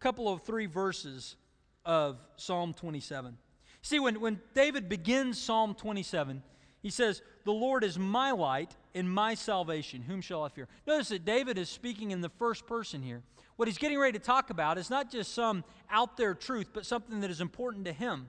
couple 0.00 0.28
of 0.28 0.42
three 0.42 0.66
verses 0.66 1.36
of 1.84 2.18
Psalm 2.36 2.74
27. 2.74 3.36
See, 3.82 4.00
when, 4.00 4.20
when 4.20 4.40
David 4.54 4.88
begins 4.88 5.40
Psalm 5.40 5.74
27, 5.74 6.42
he 6.82 6.90
says, 6.90 7.22
The 7.44 7.52
Lord 7.52 7.84
is 7.84 7.98
my 7.98 8.30
light 8.30 8.74
and 8.94 9.10
my 9.10 9.34
salvation. 9.34 10.02
Whom 10.02 10.20
shall 10.20 10.42
I 10.42 10.48
fear? 10.48 10.68
Notice 10.86 11.08
that 11.08 11.24
David 11.24 11.58
is 11.58 11.68
speaking 11.68 12.10
in 12.10 12.20
the 12.20 12.28
first 12.28 12.66
person 12.66 13.02
here. 13.02 13.22
What 13.56 13.68
he's 13.68 13.78
getting 13.78 13.98
ready 13.98 14.18
to 14.18 14.24
talk 14.24 14.50
about 14.50 14.78
is 14.78 14.90
not 14.90 15.10
just 15.10 15.32
some 15.32 15.64
out 15.90 16.16
there 16.16 16.34
truth, 16.34 16.70
but 16.72 16.86
something 16.86 17.20
that 17.20 17.30
is 17.30 17.40
important 17.40 17.84
to 17.86 17.92
him 17.92 18.28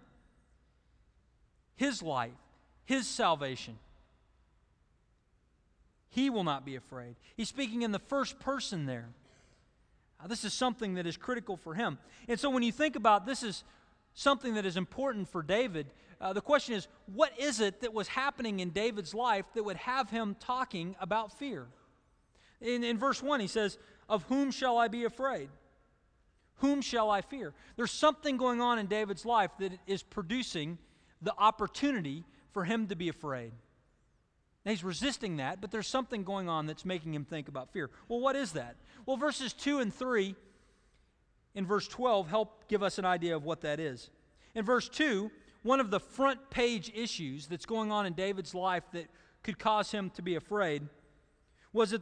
his 1.78 2.02
life, 2.02 2.32
his 2.86 3.08
salvation. 3.08 3.78
He 6.16 6.30
will 6.30 6.46
not 6.46 6.64
be 6.64 6.78
afraid. 6.78 7.18
He's 7.36 7.50
speaking 7.50 7.82
in 7.82 7.92
the 7.92 8.00
first 8.00 8.40
person 8.40 8.86
there. 8.86 9.10
Uh, 10.24 10.28
this 10.28 10.46
is 10.46 10.54
something 10.54 10.94
that 10.94 11.06
is 11.06 11.18
critical 11.18 11.58
for 11.58 11.74
him. 11.74 11.98
And 12.30 12.40
so 12.40 12.50
when 12.50 12.64
you 12.64 12.72
think 12.72 12.96
about 12.96 13.26
this 13.26 13.44
is 13.44 13.66
something 14.14 14.54
that 14.54 14.66
is 14.66 14.78
important 14.78 15.28
for 15.28 15.44
David, 15.44 15.88
uh, 16.22 16.32
the 16.32 16.40
question 16.40 16.74
is 16.74 16.88
what 17.14 17.38
is 17.38 17.60
it 17.60 17.82
that 17.82 17.94
was 17.94 18.08
happening 18.08 18.62
in 18.62 18.70
David's 18.70 19.14
life 19.14 19.44
that 19.56 19.64
would 19.64 19.76
have 19.76 20.10
him 20.10 20.38
talking 20.40 20.96
about 21.02 21.38
fear? 21.38 21.68
In, 22.62 22.86
in 22.86 22.98
verse 22.98 23.22
1, 23.22 23.42
he 23.42 23.48
says, 23.48 23.78
Of 24.08 24.24
whom 24.24 24.52
shall 24.52 24.78
I 24.78 24.88
be 24.88 25.04
afraid? 25.04 25.50
Whom 26.60 26.80
shall 26.80 27.12
I 27.12 27.20
fear? 27.20 27.54
There's 27.76 27.92
something 27.92 28.38
going 28.38 28.62
on 28.62 28.80
in 28.80 28.86
David's 28.86 29.26
life 29.26 29.52
that 29.60 29.74
is 29.86 30.02
producing 30.02 30.78
the 31.22 31.34
opportunity 31.38 32.24
for 32.54 32.64
him 32.64 32.88
to 32.88 32.96
be 32.96 33.10
afraid. 33.10 33.52
Now, 34.66 34.72
he's 34.72 34.84
resisting 34.84 35.38
that, 35.38 35.62
but 35.62 35.70
there's 35.72 35.88
something 35.88 36.24
going 36.24 36.50
on 36.50 36.66
that's 36.66 36.86
making 36.86 37.14
him 37.14 37.24
think 37.24 37.48
about 37.48 37.72
fear. 37.72 37.92
Well, 38.08 38.20
what 38.20 38.36
is 38.36 38.54
that? 38.54 38.76
Well, 39.06 39.16
verses 39.16 39.54
2 39.54 39.80
and 39.80 39.94
3 39.94 40.36
in 41.54 41.66
verse 41.68 41.88
12 41.88 42.28
help 42.28 42.68
give 42.68 42.82
us 42.82 42.98
an 42.98 43.06
idea 43.06 43.36
of 43.36 43.44
what 43.44 43.62
that 43.62 43.80
is. 43.80 44.10
In 44.56 44.66
verse 44.66 44.90
2, 44.90 45.30
one 45.62 45.80
of 45.80 45.92
the 45.92 46.00
front 46.00 46.50
page 46.50 46.92
issues 46.96 47.46
that's 47.48 47.66
going 47.66 47.92
on 47.92 48.06
in 48.06 48.14
David's 48.14 48.56
life 48.56 48.84
that 48.94 49.08
could 49.44 49.60
cause 49.60 49.92
him 49.92 50.10
to 50.12 50.22
be 50.22 50.36
afraid 50.36 50.88
was 51.72 51.92
that 51.92 52.02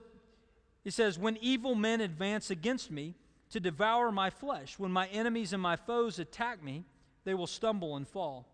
he 0.83 0.89
says, 0.89 1.19
When 1.19 1.37
evil 1.41 1.75
men 1.75 2.01
advance 2.01 2.49
against 2.49 2.91
me 2.91 3.15
to 3.51 3.59
devour 3.59 4.11
my 4.11 4.29
flesh, 4.29 4.79
when 4.79 4.91
my 4.91 5.07
enemies 5.07 5.53
and 5.53 5.61
my 5.61 5.75
foes 5.75 6.19
attack 6.19 6.63
me, 6.63 6.85
they 7.25 7.33
will 7.33 7.47
stumble 7.47 7.95
and 7.95 8.07
fall. 8.07 8.47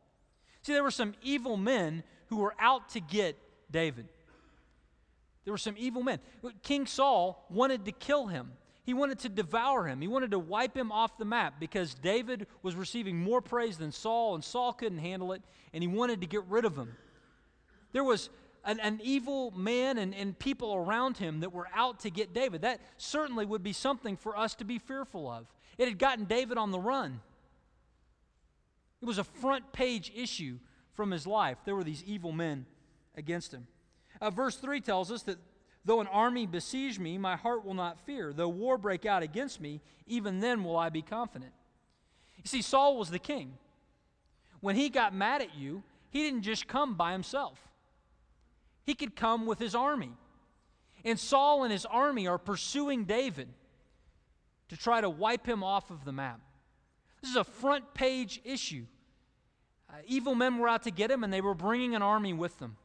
See, 0.61 0.73
there 0.73 0.83
were 0.83 0.91
some 0.91 1.15
evil 1.21 1.57
men 1.57 2.03
who 2.27 2.37
were 2.37 2.55
out 2.59 2.89
to 2.89 2.99
get 2.99 3.37
David. 3.71 4.07
There 5.43 5.53
were 5.53 5.57
some 5.57 5.75
evil 5.77 6.03
men. 6.03 6.19
King 6.63 6.85
Saul 6.85 7.45
wanted 7.49 7.85
to 7.85 7.91
kill 7.91 8.27
him. 8.27 8.51
He 8.83 8.93
wanted 8.93 9.19
to 9.19 9.29
devour 9.29 9.87
him. 9.87 10.01
He 10.01 10.07
wanted 10.07 10.31
to 10.31 10.39
wipe 10.39 10.75
him 10.75 10.91
off 10.91 11.17
the 11.17 11.25
map 11.25 11.59
because 11.59 11.93
David 11.93 12.47
was 12.63 12.75
receiving 12.75 13.17
more 13.17 13.41
praise 13.41 13.77
than 13.77 13.91
Saul, 13.91 14.35
and 14.35 14.43
Saul 14.43 14.73
couldn't 14.73 14.97
handle 14.97 15.31
it, 15.33 15.43
and 15.73 15.83
he 15.83 15.87
wanted 15.87 16.21
to 16.21 16.27
get 16.27 16.43
rid 16.45 16.65
of 16.65 16.75
him. 16.75 16.95
There 17.91 18.03
was 18.03 18.29
an, 18.65 18.79
an, 18.79 18.99
evil 19.03 19.51
man 19.51 19.97
and, 19.97 20.13
and 20.15 20.37
people 20.37 20.73
around 20.73 21.17
him 21.17 21.41
that 21.41 21.53
were 21.53 21.67
out 21.73 21.99
to 22.01 22.09
get 22.09 22.33
David. 22.33 22.61
That 22.61 22.81
certainly 22.97 23.45
would 23.45 23.63
be 23.63 23.73
something 23.73 24.17
for 24.17 24.37
us 24.37 24.55
to 24.55 24.65
be 24.65 24.79
fearful 24.79 25.29
of. 25.29 25.45
It 25.77 25.87
had 25.87 25.97
gotten 25.97 26.25
David 26.25 26.57
on 26.57 26.71
the 26.71 26.79
run. 26.79 27.21
It 29.01 29.05
was 29.05 29.17
a 29.17 29.23
front 29.23 29.71
page 29.71 30.11
issue 30.15 30.59
from 30.93 31.11
his 31.11 31.25
life. 31.25 31.57
There 31.63 31.75
were 31.75 31.83
these 31.83 32.03
evil 32.03 32.31
men 32.31 32.65
against 33.15 33.53
him. 33.53 33.67
Uh, 34.21 34.29
verse 34.29 34.55
3 34.57 34.81
tells 34.81 35.11
us 35.11 35.23
that 35.23 35.37
though 35.85 36.01
an 36.01 36.07
army 36.07 36.45
besiege 36.45 36.99
me, 36.99 37.17
my 37.17 37.35
heart 37.35 37.65
will 37.65 37.73
not 37.73 37.99
fear. 37.99 38.33
Though 38.33 38.49
war 38.49 38.77
break 38.77 39.05
out 39.05 39.23
against 39.23 39.61
me, 39.61 39.81
even 40.07 40.39
then 40.39 40.63
will 40.63 40.77
I 40.77 40.89
be 40.89 41.01
confident. 41.01 41.51
You 42.37 42.47
see, 42.47 42.61
Saul 42.61 42.97
was 42.97 43.09
the 43.09 43.19
king. 43.19 43.53
When 44.61 44.75
he 44.75 44.89
got 44.89 45.13
mad 45.13 45.41
at 45.41 45.55
you, 45.55 45.83
he 46.09 46.23
didn't 46.23 46.43
just 46.43 46.67
come 46.67 46.95
by 46.95 47.11
himself, 47.11 47.59
he 48.83 48.95
could 48.95 49.15
come 49.15 49.45
with 49.45 49.59
his 49.59 49.75
army. 49.75 50.11
And 51.05 51.17
Saul 51.17 51.63
and 51.63 51.71
his 51.71 51.85
army 51.85 52.27
are 52.27 52.37
pursuing 52.37 53.05
David 53.05 53.47
to 54.67 54.75
try 54.75 54.99
to 54.99 55.09
wipe 55.09 55.47
him 55.47 55.63
off 55.63 55.91
of 55.91 56.03
the 56.03 56.11
map. 56.11 56.41
This 57.21 57.31
is 57.31 57.37
a 57.37 57.45
front 57.45 57.93
page 57.93 58.41
issue. 58.43 58.85
Uh, 59.89 59.93
evil 60.05 60.35
men 60.35 60.57
were 60.57 60.67
out 60.67 60.83
to 60.83 60.91
get 60.91 61.09
him, 61.09 61.23
and 61.23 61.31
they 61.31 61.41
were 61.41 61.53
bringing 61.53 61.95
an 61.95 62.01
army 62.01 62.33
with 62.33 62.57
them. 62.59 62.77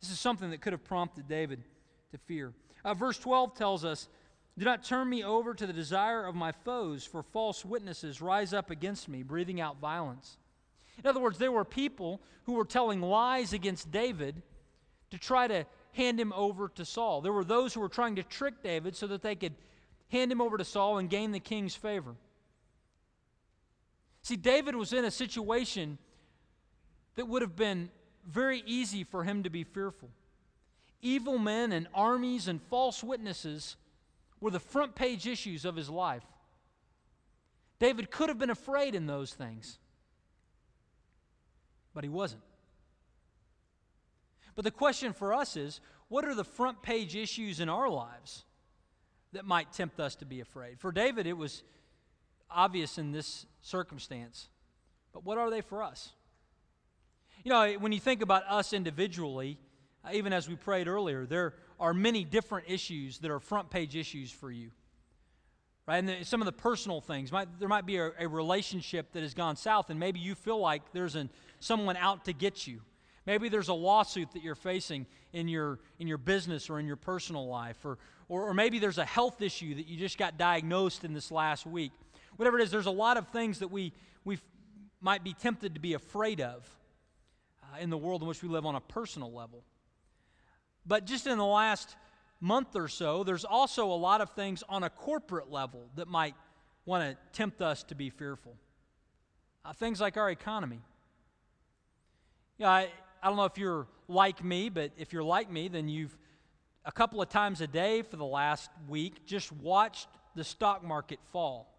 This 0.00 0.10
is 0.10 0.20
something 0.20 0.50
that 0.50 0.60
could 0.60 0.72
have 0.72 0.84
prompted 0.84 1.28
David 1.28 1.62
to 2.12 2.18
fear. 2.18 2.52
Uh, 2.84 2.94
verse 2.94 3.18
12 3.18 3.54
tells 3.54 3.84
us 3.84 4.08
Do 4.58 4.64
not 4.64 4.84
turn 4.84 5.08
me 5.08 5.22
over 5.22 5.54
to 5.54 5.66
the 5.66 5.72
desire 5.72 6.24
of 6.24 6.34
my 6.34 6.52
foes, 6.52 7.04
for 7.04 7.22
false 7.22 7.64
witnesses 7.64 8.22
rise 8.22 8.52
up 8.52 8.70
against 8.70 9.08
me, 9.08 9.22
breathing 9.22 9.60
out 9.60 9.78
violence. 9.80 10.38
In 11.02 11.08
other 11.08 11.20
words, 11.20 11.38
there 11.38 11.52
were 11.52 11.64
people 11.64 12.20
who 12.44 12.54
were 12.54 12.64
telling 12.64 13.00
lies 13.00 13.52
against 13.52 13.90
David 13.90 14.42
to 15.10 15.18
try 15.18 15.46
to 15.46 15.66
hand 15.92 16.20
him 16.20 16.32
over 16.34 16.68
to 16.68 16.84
Saul. 16.84 17.20
There 17.20 17.32
were 17.32 17.44
those 17.44 17.74
who 17.74 17.80
were 17.80 17.88
trying 17.88 18.16
to 18.16 18.22
trick 18.22 18.62
David 18.62 18.96
so 18.96 19.06
that 19.08 19.22
they 19.22 19.34
could 19.34 19.54
hand 20.08 20.30
him 20.30 20.40
over 20.40 20.56
to 20.56 20.64
Saul 20.64 20.98
and 20.98 21.08
gain 21.08 21.32
the 21.32 21.40
king's 21.40 21.74
favor. 21.74 22.14
See, 24.22 24.36
David 24.36 24.76
was 24.76 24.92
in 24.92 25.04
a 25.04 25.10
situation 25.10 25.98
that 27.16 27.26
would 27.26 27.42
have 27.42 27.56
been 27.56 27.90
very 28.26 28.62
easy 28.66 29.04
for 29.04 29.24
him 29.24 29.42
to 29.42 29.50
be 29.50 29.64
fearful. 29.64 30.10
Evil 31.02 31.38
men 31.38 31.72
and 31.72 31.88
armies 31.94 32.48
and 32.48 32.60
false 32.62 33.02
witnesses 33.02 33.76
were 34.40 34.50
the 34.50 34.60
front 34.60 34.94
page 34.94 35.26
issues 35.26 35.64
of 35.64 35.76
his 35.76 35.88
life. 35.88 36.24
David 37.78 38.10
could 38.10 38.28
have 38.28 38.38
been 38.38 38.50
afraid 38.50 38.94
in 38.94 39.06
those 39.06 39.32
things, 39.32 39.78
but 41.94 42.04
he 42.04 42.10
wasn't. 42.10 42.42
But 44.54 44.64
the 44.64 44.70
question 44.70 45.12
for 45.12 45.32
us 45.32 45.56
is 45.56 45.80
what 46.08 46.24
are 46.26 46.34
the 46.34 46.44
front 46.44 46.82
page 46.82 47.16
issues 47.16 47.60
in 47.60 47.68
our 47.68 47.88
lives 47.88 48.44
that 49.32 49.46
might 49.46 49.72
tempt 49.72 49.98
us 50.00 50.16
to 50.16 50.26
be 50.26 50.40
afraid? 50.40 50.78
For 50.80 50.92
David, 50.92 51.26
it 51.26 51.36
was 51.36 51.62
obvious 52.50 52.98
in 52.98 53.12
this 53.12 53.46
circumstance. 53.62 54.48
But 55.12 55.24
what 55.24 55.38
are 55.38 55.50
they 55.50 55.60
for 55.60 55.82
us? 55.82 56.12
You 57.44 57.50
know, 57.50 57.72
when 57.74 57.92
you 57.92 58.00
think 58.00 58.22
about 58.22 58.44
us 58.48 58.72
individually, 58.72 59.58
uh, 60.04 60.10
even 60.12 60.32
as 60.32 60.48
we 60.48 60.56
prayed 60.56 60.88
earlier, 60.88 61.26
there 61.26 61.54
are 61.78 61.94
many 61.94 62.24
different 62.24 62.68
issues 62.68 63.18
that 63.18 63.30
are 63.30 63.40
front 63.40 63.70
page 63.70 63.96
issues 63.96 64.30
for 64.30 64.50
you. 64.50 64.70
Right? 65.86 66.04
And 66.04 66.26
some 66.26 66.40
of 66.40 66.46
the 66.46 66.52
personal 66.52 67.00
things, 67.00 67.32
might, 67.32 67.48
there 67.58 67.68
might 67.68 67.86
be 67.86 67.96
a, 67.96 68.12
a, 68.18 68.28
relationship 68.28 69.12
that 69.12 69.22
has 69.22 69.34
gone 69.34 69.56
south, 69.56 69.90
and 69.90 69.98
maybe 69.98 70.20
you 70.20 70.34
feel 70.34 70.58
like 70.58 70.82
there's 70.92 71.16
an, 71.16 71.30
someone 71.58 71.96
out 71.96 72.26
to 72.26 72.32
get 72.32 72.66
you. 72.66 72.80
Maybe 73.26 73.48
there's 73.48 73.68
a 73.68 73.74
lawsuit 73.74 74.32
that 74.32 74.42
you're 74.42 74.54
facing 74.54 75.06
in 75.32 75.48
your, 75.48 75.80
in 75.98 76.06
your 76.06 76.18
business 76.18 76.70
or 76.70 76.78
in 76.78 76.86
your 76.86 76.96
personal 76.96 77.48
life, 77.48 77.84
or, 77.84 77.98
or, 78.28 78.48
or 78.48 78.54
maybe 78.54 78.78
there's 78.78 78.98
a 78.98 79.04
health 79.04 79.42
issue 79.42 79.74
that 79.74 79.86
you 79.86 79.96
just 79.96 80.18
got 80.18 80.38
diagnosed 80.38 81.04
in 81.04 81.12
this 81.12 81.30
last 81.30 81.66
week 81.66 81.92
whatever 82.40 82.58
it 82.58 82.62
is, 82.62 82.70
there's 82.70 82.86
a 82.86 82.90
lot 82.90 83.18
of 83.18 83.28
things 83.28 83.58
that 83.58 83.68
we, 83.68 83.92
we 84.24 84.38
might 85.02 85.22
be 85.22 85.34
tempted 85.34 85.74
to 85.74 85.80
be 85.80 85.92
afraid 85.92 86.40
of 86.40 86.66
in 87.80 87.90
the 87.90 87.98
world 87.98 88.22
in 88.22 88.28
which 88.28 88.42
we 88.42 88.48
live 88.48 88.66
on 88.66 88.74
a 88.74 88.80
personal 88.80 89.32
level. 89.32 89.62
But 90.86 91.06
just 91.06 91.26
in 91.26 91.38
the 91.38 91.44
last 91.44 91.94
month 92.40 92.74
or 92.74 92.88
so, 92.88 93.22
there's 93.22 93.44
also 93.44 93.90
a 93.92 93.94
lot 93.94 94.20
of 94.20 94.30
things 94.30 94.64
on 94.68 94.82
a 94.82 94.90
corporate 94.90 95.50
level 95.50 95.90
that 95.96 96.08
might 96.08 96.34
want 96.86 97.04
to 97.04 97.16
tempt 97.32 97.60
us 97.60 97.82
to 97.84 97.94
be 97.94 98.10
fearful. 98.10 98.56
Uh, 99.64 99.72
things 99.72 100.00
like 100.00 100.16
our 100.16 100.30
economy. 100.30 100.80
Yeah, 102.58 102.70
I, 102.70 102.88
I 103.22 103.28
don't 103.28 103.36
know 103.36 103.44
if 103.44 103.58
you're 103.58 103.86
like 104.08 104.42
me, 104.42 104.68
but 104.68 104.92
if 104.96 105.12
you're 105.12 105.22
like 105.22 105.50
me, 105.50 105.68
then 105.68 105.88
you've 105.88 106.16
a 106.84 106.92
couple 106.92 107.20
of 107.20 107.28
times 107.28 107.60
a 107.60 107.66
day 107.66 108.02
for 108.02 108.16
the 108.16 108.24
last 108.24 108.70
week 108.88 109.26
just 109.26 109.52
watched 109.52 110.08
the 110.34 110.44
stock 110.44 110.82
market 110.82 111.18
fall. 111.30 111.72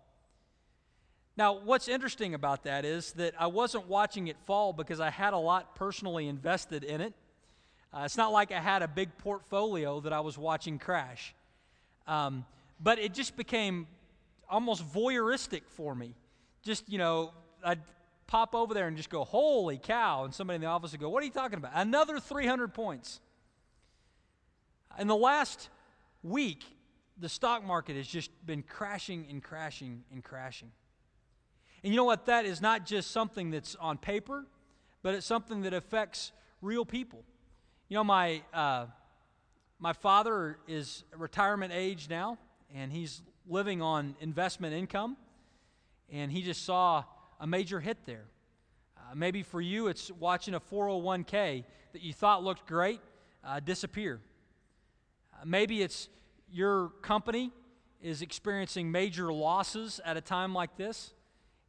Now, 1.38 1.54
what's 1.54 1.88
interesting 1.88 2.34
about 2.34 2.64
that 2.64 2.84
is 2.84 3.14
that 3.14 3.34
I 3.40 3.48
wasn't 3.48 3.88
watching 3.88 4.28
it 4.28 4.38
fall 4.46 4.74
because 4.74 5.00
I 5.00 5.10
had 5.10 5.34
a 5.34 5.38
lot 5.38 5.76
personally 5.76 6.28
invested 6.28 6.84
in 6.84 7.00
it. 7.02 7.14
Uh, 7.94 8.04
it's 8.06 8.18
not 8.18 8.32
like 8.32 8.52
I 8.52 8.60
had 8.60 8.82
a 8.82 8.88
big 8.88 9.18
portfolio 9.18 10.02
that 10.02 10.14
I 10.14 10.20
was 10.20 10.38
watching 10.38 10.78
crash. 10.78 11.34
Um, 12.08 12.46
but 12.80 13.00
it 13.00 13.14
just 13.14 13.38
became 13.38 13.88
almost 14.50 14.84
voyeuristic 14.94 15.62
for 15.68 15.96
me. 15.96 16.16
Just, 16.64 16.90
you 16.90 16.98
know, 16.98 17.34
I'd 17.64 17.82
pop 18.28 18.54
over 18.56 18.74
there 18.74 18.88
and 18.88 18.98
just 18.98 19.10
go, 19.10 19.24
holy 19.24 19.78
cow. 19.78 20.26
And 20.26 20.34
somebody 20.34 20.56
in 20.56 20.62
the 20.62 20.68
office 20.68 20.92
would 20.92 21.02
go, 21.02 21.10
what 21.10 21.22
are 21.24 21.26
you 21.26 21.32
talking 21.32 21.58
about? 21.58 21.72
Another 21.76 22.20
300 22.20 22.74
points. 22.74 23.20
In 25.00 25.08
the 25.08 25.16
last 25.16 25.70
week, 26.24 26.64
the 27.18 27.30
stock 27.30 27.64
market 27.66 27.96
has 27.96 28.08
just 28.08 28.32
been 28.46 28.64
crashing 28.64 29.28
and 29.30 29.42
crashing 29.42 30.04
and 30.12 30.24
crashing. 30.24 30.72
And 31.84 31.92
you 31.92 31.98
know 31.98 32.06
what? 32.06 32.28
That 32.28 32.46
is 32.46 32.62
not 32.62 32.86
just 32.86 33.12
something 33.12 33.52
that's 33.52 33.76
on 33.76 33.98
paper, 33.98 34.46
but 35.02 35.16
it's 35.16 35.26
something 35.26 35.62
that 35.62 35.74
affects 35.74 36.32
real 36.62 36.86
people. 36.86 37.24
You 37.90 37.96
know, 37.96 38.04
my, 38.04 38.44
uh, 38.54 38.86
my 39.80 39.94
father 39.94 40.58
is 40.68 41.04
retirement 41.18 41.74
age 41.74 42.08
now, 42.10 42.38
and 42.74 42.92
he's 42.92 43.22
living 43.48 43.82
on 43.82 44.16
investment 44.20 44.74
income, 44.74 45.18
and 46.12 46.32
he 46.32 46.44
just 46.44 46.64
saw 46.64 47.04
a 47.40 47.48
major 47.48 47.80
hit 47.80 47.98
there. 48.06 48.26
Uh, 48.96 49.16
maybe 49.16 49.42
for 49.42 49.60
you, 49.60 49.88
it's 49.88 50.12
watching 50.12 50.54
a 50.54 50.60
401k 50.60 51.64
that 51.94 52.02
you 52.02 52.14
thought 52.14 52.44
looked 52.44 52.68
great 52.68 53.02
uh, 53.44 53.60
disappear. 53.60 54.22
Uh, 55.34 55.46
maybe 55.46 55.82
it's 55.82 56.10
your 56.52 56.90
company 57.02 57.52
is 58.02 58.22
experiencing 58.22 58.92
major 58.92 59.34
losses 59.34 60.00
at 60.06 60.18
a 60.18 60.22
time 60.22 60.54
like 60.54 60.76
this, 60.78 61.14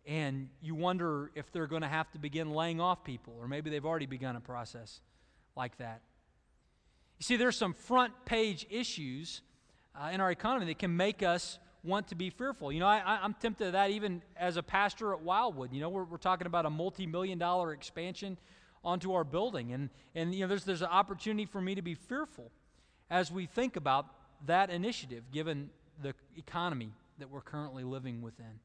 and 0.06 0.48
you 0.60 0.74
wonder 0.74 1.30
if 1.34 1.50
they're 1.52 1.66
going 1.66 1.82
to 1.82 1.88
have 1.88 2.10
to 2.12 2.18
begin 2.18 2.52
laying 2.52 2.80
off 2.80 3.04
people, 3.04 3.34
or 3.38 3.46
maybe 3.46 3.70
they've 3.70 3.84
already 3.84 4.06
begun 4.06 4.36
a 4.36 4.40
process 4.40 5.00
like 5.56 5.76
that. 5.78 6.00
You 7.18 7.24
see, 7.24 7.36
there's 7.36 7.56
some 7.56 7.72
front 7.72 8.12
page 8.24 8.66
issues 8.68 9.42
uh, 9.94 10.10
in 10.12 10.20
our 10.20 10.30
economy 10.30 10.66
that 10.66 10.78
can 10.78 10.96
make 10.96 11.22
us 11.22 11.58
want 11.84 12.08
to 12.08 12.14
be 12.14 12.30
fearful. 12.30 12.72
You 12.72 12.80
know, 12.80 12.86
I, 12.86 13.24
am 13.24 13.34
tempted 13.34 13.66
to 13.66 13.70
that 13.72 13.90
even 13.90 14.22
as 14.36 14.56
a 14.56 14.62
pastor 14.62 15.12
at 15.12 15.20
Wildwood. 15.20 15.72
You 15.72 15.80
know, 15.80 15.88
we're, 15.88 16.04
we're 16.04 16.16
talking 16.16 16.46
about 16.46 16.66
a 16.66 16.70
multi 16.70 17.06
million 17.06 17.38
dollar 17.38 17.72
expansion 17.72 18.38
onto 18.84 19.12
our 19.12 19.24
building. 19.24 19.72
And, 19.72 19.90
and 20.14 20.34
you 20.34 20.42
know, 20.42 20.48
there's, 20.48 20.64
there's 20.64 20.82
an 20.82 20.88
opportunity 20.88 21.46
for 21.46 21.60
me 21.60 21.74
to 21.74 21.82
be 21.82 21.94
fearful 21.94 22.50
as 23.10 23.30
we 23.30 23.46
think 23.46 23.76
about 23.76 24.06
that 24.46 24.70
initiative, 24.70 25.24
given 25.30 25.70
the 26.02 26.14
economy 26.36 26.92
that 27.18 27.30
we're 27.30 27.40
currently 27.40 27.84
living 27.84 28.22
within. 28.22 28.58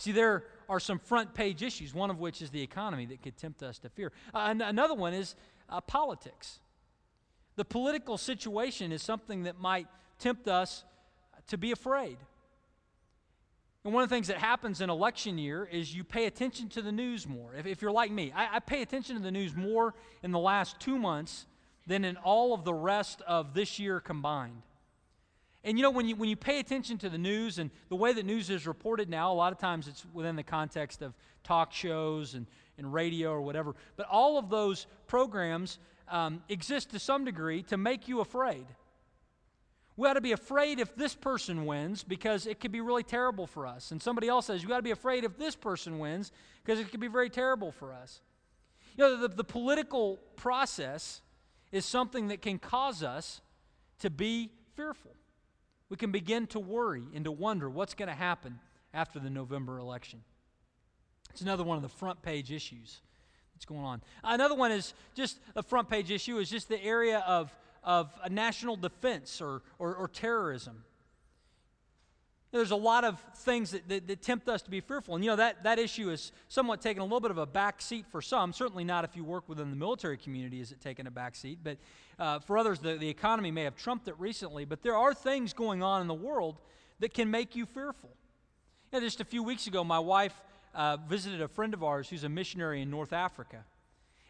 See, 0.00 0.12
there 0.12 0.44
are 0.66 0.80
some 0.80 0.98
front 0.98 1.34
page 1.34 1.62
issues, 1.62 1.92
one 1.92 2.08
of 2.08 2.18
which 2.18 2.40
is 2.40 2.48
the 2.48 2.62
economy 2.62 3.04
that 3.04 3.22
could 3.22 3.36
tempt 3.36 3.62
us 3.62 3.78
to 3.80 3.90
fear. 3.90 4.12
Uh, 4.32 4.54
another 4.58 4.94
one 4.94 5.12
is 5.12 5.34
uh, 5.68 5.82
politics. 5.82 6.60
The 7.56 7.66
political 7.66 8.16
situation 8.16 8.92
is 8.92 9.02
something 9.02 9.42
that 9.42 9.60
might 9.60 9.88
tempt 10.18 10.48
us 10.48 10.84
to 11.48 11.58
be 11.58 11.70
afraid. 11.70 12.16
And 13.84 13.92
one 13.92 14.02
of 14.02 14.08
the 14.08 14.16
things 14.16 14.28
that 14.28 14.38
happens 14.38 14.80
in 14.80 14.88
election 14.88 15.36
year 15.36 15.68
is 15.70 15.94
you 15.94 16.02
pay 16.02 16.24
attention 16.24 16.70
to 16.70 16.80
the 16.80 16.92
news 16.92 17.28
more. 17.28 17.54
If, 17.54 17.66
if 17.66 17.82
you're 17.82 17.92
like 17.92 18.10
me, 18.10 18.32
I, 18.34 18.56
I, 18.56 18.58
pay 18.60 18.80
attention 18.80 19.16
to 19.16 19.22
the 19.22 19.30
news 19.30 19.54
more 19.54 19.94
in 20.22 20.30
the 20.30 20.38
last 20.38 20.80
two 20.80 20.98
months 20.98 21.44
than 21.86 22.06
in 22.06 22.16
all 22.16 22.54
of 22.54 22.64
the 22.64 22.72
rest 22.72 23.20
of 23.26 23.52
this 23.52 23.78
year 23.78 24.00
combined. 24.00 24.62
And 25.62 25.78
you 25.78 25.82
know, 25.82 25.90
when 25.90 26.08
you, 26.08 26.16
when 26.16 26.28
you 26.28 26.36
pay 26.36 26.58
attention 26.58 26.96
to 26.98 27.10
the 27.10 27.18
news 27.18 27.58
and 27.58 27.70
the 27.88 27.96
way 27.96 28.12
that 28.12 28.24
news 28.24 28.48
is 28.48 28.66
reported 28.66 29.10
now, 29.10 29.32
a 29.32 29.34
lot 29.34 29.52
of 29.52 29.58
times 29.58 29.88
it's 29.88 30.06
within 30.12 30.36
the 30.36 30.42
context 30.42 31.02
of 31.02 31.14
talk 31.44 31.72
shows 31.72 32.34
and, 32.34 32.46
and 32.78 32.92
radio 32.92 33.30
or 33.30 33.42
whatever. 33.42 33.74
But 33.96 34.06
all 34.06 34.38
of 34.38 34.48
those 34.48 34.86
programs 35.06 35.78
um, 36.08 36.42
exist 36.48 36.90
to 36.90 36.98
some 36.98 37.24
degree 37.24 37.62
to 37.64 37.76
make 37.76 38.08
you 38.08 38.20
afraid. 38.20 38.66
We 39.96 40.08
ought 40.08 40.14
to 40.14 40.22
be 40.22 40.32
afraid 40.32 40.80
if 40.80 40.94
this 40.96 41.14
person 41.14 41.66
wins 41.66 42.02
because 42.04 42.46
it 42.46 42.58
could 42.58 42.72
be 42.72 42.80
really 42.80 43.02
terrible 43.02 43.46
for 43.46 43.66
us. 43.66 43.90
And 43.90 44.00
somebody 44.00 44.28
else 44.28 44.46
says, 44.46 44.62
you 44.62 44.68
got 44.68 44.78
to 44.78 44.82
be 44.82 44.92
afraid 44.92 45.24
if 45.24 45.36
this 45.36 45.54
person 45.54 45.98
wins 45.98 46.32
because 46.64 46.80
it 46.80 46.90
could 46.90 47.00
be 47.00 47.08
very 47.08 47.28
terrible 47.28 47.70
for 47.70 47.92
us. 47.92 48.22
You 48.96 49.04
know, 49.04 49.20
the, 49.20 49.28
the 49.28 49.44
political 49.44 50.16
process 50.36 51.20
is 51.70 51.84
something 51.84 52.28
that 52.28 52.40
can 52.40 52.58
cause 52.58 53.02
us 53.02 53.42
to 53.98 54.08
be 54.08 54.50
fearful. 54.74 55.12
We 55.90 55.96
can 55.96 56.10
begin 56.10 56.46
to 56.48 56.58
worry 56.58 57.02
and 57.14 57.24
to 57.26 57.32
wonder 57.32 57.68
what's 57.68 57.92
going 57.92 58.08
to 58.08 58.14
happen 58.14 58.58
after 58.94 59.18
the 59.18 59.28
November 59.28 59.78
election. 59.78 60.22
It's 61.30 61.42
another 61.42 61.64
one 61.64 61.76
of 61.76 61.82
the 61.82 61.88
front 61.88 62.22
page 62.22 62.50
issues 62.50 63.00
that's 63.54 63.66
going 63.66 63.84
on. 63.84 64.00
Another 64.24 64.54
one 64.54 64.72
is 64.72 64.94
just 65.14 65.38
a 65.54 65.62
front 65.62 65.90
page 65.90 66.10
issue 66.10 66.38
is 66.38 66.48
just 66.48 66.68
the 66.68 66.82
area 66.82 67.22
of 67.26 67.54
of 67.82 68.10
national 68.30 68.76
defense 68.76 69.40
or, 69.40 69.62
or, 69.78 69.94
or 69.94 70.08
terrorism. 70.08 70.84
There's 72.52 72.72
a 72.72 72.76
lot 72.76 73.04
of 73.04 73.20
things 73.36 73.70
that, 73.70 73.88
that, 73.88 74.08
that, 74.08 74.22
tempt 74.22 74.48
us 74.48 74.62
to 74.62 74.70
be 74.70 74.80
fearful. 74.80 75.14
And 75.14 75.24
you 75.24 75.30
know, 75.30 75.36
that, 75.36 75.62
that 75.62 75.78
issue 75.78 76.10
is 76.10 76.32
somewhat 76.48 76.80
taken 76.80 77.00
a 77.00 77.04
little 77.04 77.20
bit 77.20 77.30
of 77.30 77.38
a 77.38 77.46
back 77.46 77.80
seat 77.80 78.06
for 78.10 78.20
some. 78.20 78.52
Certainly 78.52 78.84
not 78.84 79.04
if 79.04 79.14
you 79.14 79.22
work 79.22 79.48
within 79.48 79.70
the 79.70 79.76
military 79.76 80.16
community, 80.16 80.60
is 80.60 80.72
it 80.72 80.80
taken 80.80 81.06
a 81.06 81.12
back 81.12 81.36
seat. 81.36 81.60
But 81.62 81.78
uh, 82.18 82.40
for 82.40 82.58
others, 82.58 82.80
the, 82.80 82.96
the 82.96 83.08
economy 83.08 83.52
may 83.52 83.62
have 83.62 83.76
trumped 83.76 84.08
it 84.08 84.14
recently. 84.18 84.64
But 84.64 84.82
there 84.82 84.96
are 84.96 85.14
things 85.14 85.52
going 85.52 85.82
on 85.82 86.00
in 86.00 86.08
the 86.08 86.14
world 86.14 86.58
that 86.98 87.14
can 87.14 87.30
make 87.30 87.54
you 87.54 87.66
fearful. 87.66 88.10
You 88.92 88.98
know, 88.98 89.06
just 89.06 89.20
a 89.20 89.24
few 89.24 89.44
weeks 89.44 89.68
ago, 89.68 89.84
my 89.84 90.00
wife 90.00 90.34
uh, 90.74 90.96
visited 91.08 91.40
a 91.40 91.48
friend 91.48 91.72
of 91.72 91.84
ours 91.84 92.08
who's 92.08 92.24
a 92.24 92.28
missionary 92.28 92.82
in 92.82 92.90
North 92.90 93.12
Africa. 93.12 93.64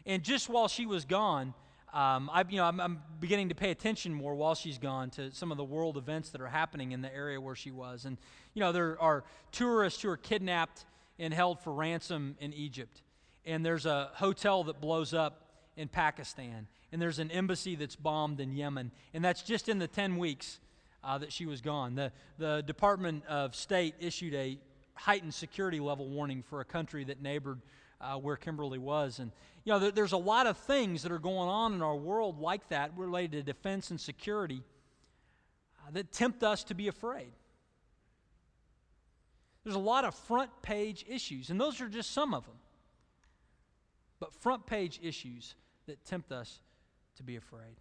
And 0.05 0.23
just 0.23 0.47
while 0.47 0.67
she 0.67 0.85
was 0.85 1.05
gone, 1.05 1.55
um, 1.93 2.29
I, 2.31 2.45
you 2.47 2.57
know, 2.57 2.65
I'm, 2.65 2.79
I'm, 2.79 2.99
beginning 3.19 3.49
to 3.49 3.55
pay 3.55 3.69
attention 3.69 4.13
more 4.13 4.33
while 4.33 4.55
she's 4.55 4.77
gone 4.77 5.09
to 5.11 5.31
some 5.31 5.51
of 5.51 5.57
the 5.57 5.63
world 5.63 5.97
events 5.97 6.29
that 6.29 6.39
are 6.39 6.47
happening 6.47 6.93
in 6.93 7.01
the 7.01 7.13
area 7.13 7.39
where 7.39 7.55
she 7.55 7.69
was. 7.69 8.05
And, 8.05 8.17
you 8.53 8.61
know, 8.61 8.71
there 8.71 8.99
are 9.01 9.25
tourists 9.51 10.01
who 10.01 10.09
are 10.09 10.17
kidnapped 10.17 10.85
and 11.19 11.33
held 11.33 11.59
for 11.59 11.73
ransom 11.73 12.37
in 12.39 12.53
Egypt. 12.53 13.01
And 13.45 13.65
there's 13.65 13.85
a 13.85 14.09
hotel 14.13 14.63
that 14.65 14.79
blows 14.79 15.13
up 15.13 15.49
in 15.75 15.89
Pakistan. 15.89 16.67
And 16.93 17.01
there's 17.01 17.19
an 17.19 17.29
embassy 17.29 17.75
that's 17.75 17.97
bombed 17.97 18.39
in 18.39 18.53
Yemen. 18.55 18.91
And 19.13 19.23
that's 19.23 19.43
just 19.43 19.67
in 19.67 19.77
the 19.77 19.87
10 19.87 20.17
weeks 20.17 20.59
uh, 21.03 21.17
that 21.17 21.33
she 21.33 21.45
was 21.45 21.59
gone. 21.59 21.95
The, 21.95 22.11
the 22.37 22.63
Department 22.65 23.25
of 23.25 23.53
State 23.53 23.95
issued 23.99 24.33
a 24.33 24.57
heightened 24.93 25.33
security 25.33 25.81
level 25.81 26.07
warning 26.07 26.41
for 26.41 26.61
a 26.61 26.65
country 26.65 27.03
that 27.03 27.21
neighbored 27.21 27.59
uh, 27.99 28.15
where 28.15 28.37
Kimberly 28.37 28.79
was. 28.79 29.19
And, 29.19 29.31
you 29.63 29.73
know, 29.73 29.79
there, 29.79 29.91
there's 29.91 30.11
a 30.11 30.17
lot 30.17 30.47
of 30.47 30.57
things 30.57 31.03
that 31.03 31.11
are 31.11 31.19
going 31.19 31.49
on 31.49 31.73
in 31.73 31.81
our 31.81 31.95
world 31.95 32.39
like 32.39 32.67
that 32.69 32.91
related 32.95 33.45
to 33.45 33.53
defense 33.53 33.91
and 33.91 33.99
security 33.99 34.63
uh, 35.79 35.91
that 35.91 36.11
tempt 36.11 36.43
us 36.43 36.63
to 36.65 36.73
be 36.73 36.87
afraid. 36.87 37.31
There's 39.63 39.75
a 39.75 39.79
lot 39.79 40.05
of 40.05 40.15
front 40.15 40.49
page 40.61 41.05
issues, 41.07 41.51
and 41.51 41.61
those 41.61 41.81
are 41.81 41.87
just 41.87 42.11
some 42.11 42.33
of 42.33 42.45
them. 42.45 42.55
But 44.19 44.33
front 44.33 44.65
page 44.65 44.99
issues 45.03 45.55
that 45.85 46.03
tempt 46.05 46.31
us 46.31 46.59
to 47.17 47.23
be 47.23 47.35
afraid. 47.35 47.79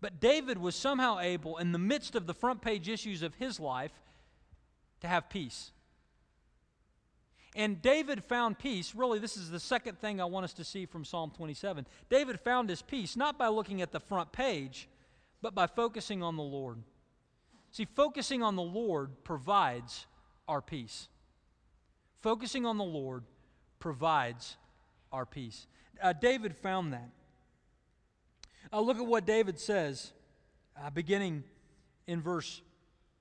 But 0.00 0.20
David 0.20 0.58
was 0.58 0.74
somehow 0.74 1.18
able, 1.20 1.58
in 1.58 1.72
the 1.72 1.78
midst 1.78 2.16
of 2.16 2.26
the 2.26 2.34
front 2.34 2.62
page 2.62 2.88
issues 2.88 3.22
of 3.22 3.34
his 3.34 3.60
life, 3.60 3.92
to 5.00 5.08
have 5.08 5.28
peace. 5.28 5.72
And 7.56 7.82
David 7.82 8.22
found 8.22 8.58
peace. 8.58 8.94
Really, 8.94 9.18
this 9.18 9.36
is 9.36 9.50
the 9.50 9.58
second 9.58 9.98
thing 9.98 10.20
I 10.20 10.24
want 10.24 10.44
us 10.44 10.52
to 10.54 10.64
see 10.64 10.86
from 10.86 11.04
Psalm 11.04 11.32
27. 11.36 11.86
David 12.08 12.38
found 12.38 12.68
his 12.68 12.82
peace 12.82 13.16
not 13.16 13.38
by 13.38 13.48
looking 13.48 13.82
at 13.82 13.90
the 13.90 13.98
front 13.98 14.30
page, 14.30 14.88
but 15.42 15.54
by 15.54 15.66
focusing 15.66 16.22
on 16.22 16.36
the 16.36 16.42
Lord. 16.42 16.78
See, 17.72 17.84
focusing 17.84 18.42
on 18.42 18.56
the 18.56 18.62
Lord 18.62 19.24
provides 19.24 20.06
our 20.46 20.60
peace. 20.60 21.08
Focusing 22.20 22.66
on 22.66 22.78
the 22.78 22.84
Lord 22.84 23.24
provides 23.80 24.56
our 25.12 25.26
peace. 25.26 25.66
Uh, 26.00 26.12
David 26.12 26.56
found 26.56 26.92
that. 26.92 27.10
Uh, 28.72 28.80
look 28.80 28.98
at 28.98 29.06
what 29.06 29.26
David 29.26 29.58
says, 29.58 30.12
uh, 30.80 30.90
beginning 30.90 31.42
in 32.06 32.20
verse, 32.20 32.60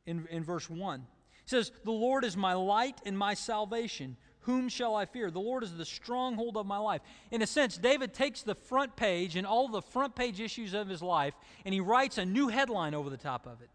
in, 0.05 0.27
in 0.29 0.43
verse 0.43 0.69
1 0.69 1.05
says, 1.49 1.71
The 1.83 1.91
Lord 1.91 2.23
is 2.23 2.38
my 2.38 2.53
light 2.53 3.01
and 3.05 3.17
my 3.17 3.33
salvation. 3.33 4.17
Whom 4.41 4.69
shall 4.69 4.95
I 4.95 5.05
fear? 5.05 5.29
The 5.29 5.39
Lord 5.39 5.63
is 5.63 5.75
the 5.75 5.85
stronghold 5.85 6.57
of 6.57 6.65
my 6.65 6.77
life. 6.77 7.01
In 7.29 7.41
a 7.41 7.47
sense, 7.47 7.77
David 7.77 8.13
takes 8.13 8.41
the 8.41 8.55
front 8.55 8.95
page 8.95 9.35
and 9.35 9.45
all 9.45 9.67
the 9.67 9.81
front 9.81 10.15
page 10.15 10.39
issues 10.39 10.73
of 10.73 10.88
his 10.88 11.01
life, 11.01 11.33
and 11.65 11.73
he 11.73 11.81
writes 11.81 12.17
a 12.17 12.25
new 12.25 12.47
headline 12.47 12.93
over 12.93 13.09
the 13.09 13.17
top 13.17 13.45
of 13.45 13.62
it. 13.62 13.69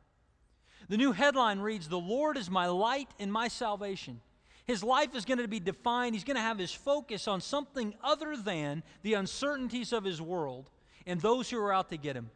The 0.88 0.96
new 0.96 1.12
headline 1.12 1.60
reads, 1.60 1.88
The 1.88 1.98
Lord 1.98 2.37
is 2.37 2.50
my 2.50 2.66
light 2.66 3.08
and 3.18 3.32
my 3.32 3.48
salvation. 3.48 4.20
His 4.66 4.82
life 4.82 5.14
is 5.14 5.26
going 5.26 5.38
to 5.38 5.48
be 5.48 5.60
defined, 5.60 6.14
he's 6.14 6.24
going 6.24 6.37
to 6.37 6.42
have 6.42 6.58
his 6.58 6.72
focus 6.72 7.28
on 7.28 7.40
something 7.40 7.94
other 8.02 8.34
than 8.37 8.82
the 9.02 9.14
uncertainties 9.14 9.92
of 9.92 10.04
his 10.04 10.22
world 10.22 10.70
and 11.06 11.20
those 11.20 11.50
who 11.50 11.58
are 11.58 11.72
out 11.72 11.90
to 11.90 11.98
get 11.98 12.16
him. 12.16 12.30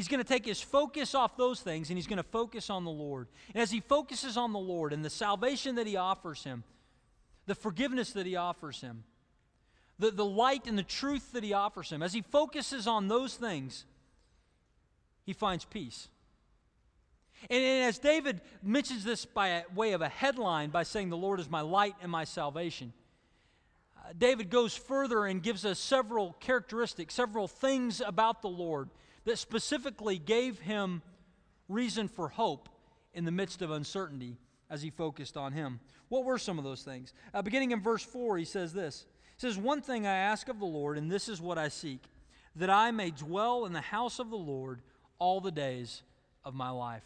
He's 0.00 0.08
going 0.08 0.24
to 0.24 0.26
take 0.26 0.46
his 0.46 0.62
focus 0.62 1.14
off 1.14 1.36
those 1.36 1.60
things 1.60 1.90
and 1.90 1.98
he's 1.98 2.06
going 2.06 2.16
to 2.16 2.22
focus 2.22 2.70
on 2.70 2.86
the 2.86 2.90
Lord. 2.90 3.28
And 3.52 3.60
as 3.60 3.70
he 3.70 3.80
focuses 3.80 4.38
on 4.38 4.54
the 4.54 4.58
Lord 4.58 4.94
and 4.94 5.04
the 5.04 5.10
salvation 5.10 5.74
that 5.74 5.86
he 5.86 5.96
offers 5.96 6.42
him, 6.42 6.64
the 7.44 7.54
forgiveness 7.54 8.12
that 8.12 8.24
he 8.24 8.34
offers 8.34 8.80
him, 8.80 9.04
the, 9.98 10.10
the 10.10 10.24
light 10.24 10.66
and 10.66 10.78
the 10.78 10.82
truth 10.82 11.32
that 11.32 11.44
he 11.44 11.52
offers 11.52 11.90
him, 11.90 12.02
as 12.02 12.14
he 12.14 12.22
focuses 12.22 12.86
on 12.86 13.08
those 13.08 13.34
things, 13.34 13.84
he 15.26 15.34
finds 15.34 15.66
peace. 15.66 16.08
And, 17.50 17.62
and, 17.62 17.84
as 17.84 17.98
David 17.98 18.40
mentions 18.62 19.04
this 19.04 19.26
by 19.26 19.64
way 19.74 19.92
of 19.92 20.00
a 20.00 20.08
headline 20.08 20.70
by 20.70 20.84
saying, 20.84 21.10
The 21.10 21.16
Lord 21.18 21.40
is 21.40 21.50
my 21.50 21.60
light 21.60 21.96
and 22.00 22.10
my 22.10 22.24
salvation, 22.24 22.94
uh, 23.98 24.14
David 24.16 24.48
goes 24.48 24.74
further 24.74 25.26
and 25.26 25.42
gives 25.42 25.66
us 25.66 25.78
several 25.78 26.38
characteristics, 26.40 27.12
several 27.12 27.46
things 27.46 28.00
about 28.00 28.40
the 28.40 28.48
Lord 28.48 28.88
that 29.24 29.38
specifically 29.38 30.18
gave 30.18 30.58
him 30.60 31.02
reason 31.68 32.08
for 32.08 32.28
hope 32.28 32.68
in 33.12 33.24
the 33.24 33.30
midst 33.30 33.62
of 33.62 33.70
uncertainty 33.70 34.36
as 34.68 34.82
he 34.82 34.90
focused 34.90 35.36
on 35.36 35.52
him. 35.52 35.80
What 36.08 36.24
were 36.24 36.38
some 36.38 36.58
of 36.58 36.64
those 36.64 36.82
things? 36.82 37.12
Uh, 37.34 37.42
beginning 37.42 37.72
in 37.72 37.80
verse 37.80 38.02
4, 38.02 38.38
he 38.38 38.44
says 38.44 38.72
this 38.72 39.06
He 39.36 39.40
says, 39.40 39.58
One 39.58 39.82
thing 39.82 40.06
I 40.06 40.14
ask 40.14 40.48
of 40.48 40.58
the 40.58 40.66
Lord, 40.66 40.98
and 40.98 41.10
this 41.10 41.28
is 41.28 41.40
what 41.40 41.58
I 41.58 41.68
seek, 41.68 42.02
that 42.56 42.70
I 42.70 42.90
may 42.90 43.10
dwell 43.10 43.66
in 43.66 43.72
the 43.72 43.80
house 43.80 44.18
of 44.18 44.30
the 44.30 44.36
Lord 44.36 44.80
all 45.18 45.40
the 45.40 45.50
days 45.50 46.02
of 46.44 46.54
my 46.54 46.70
life. 46.70 47.04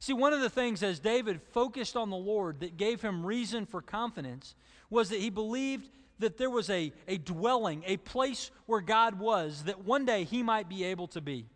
See, 0.00 0.12
one 0.12 0.32
of 0.32 0.40
the 0.40 0.50
things 0.50 0.82
as 0.82 1.00
David 1.00 1.40
focused 1.42 1.96
on 1.96 2.10
the 2.10 2.16
Lord 2.16 2.60
that 2.60 2.76
gave 2.76 3.02
him 3.02 3.26
reason 3.26 3.66
for 3.66 3.82
confidence 3.82 4.54
was 4.90 5.08
that 5.08 5.18
he 5.18 5.30
believed 5.30 5.90
that 6.18 6.36
there 6.36 6.50
was 6.50 6.68
a, 6.70 6.92
a 7.06 7.18
dwelling, 7.18 7.84
a 7.86 7.96
place 7.96 8.50
where 8.66 8.80
God 8.80 9.18
was, 9.18 9.64
that 9.64 9.84
one 9.84 10.04
day 10.04 10.24
he 10.24 10.42
might 10.42 10.68
be 10.68 10.84
able 10.84 11.08
to 11.08 11.20
be. 11.20 11.46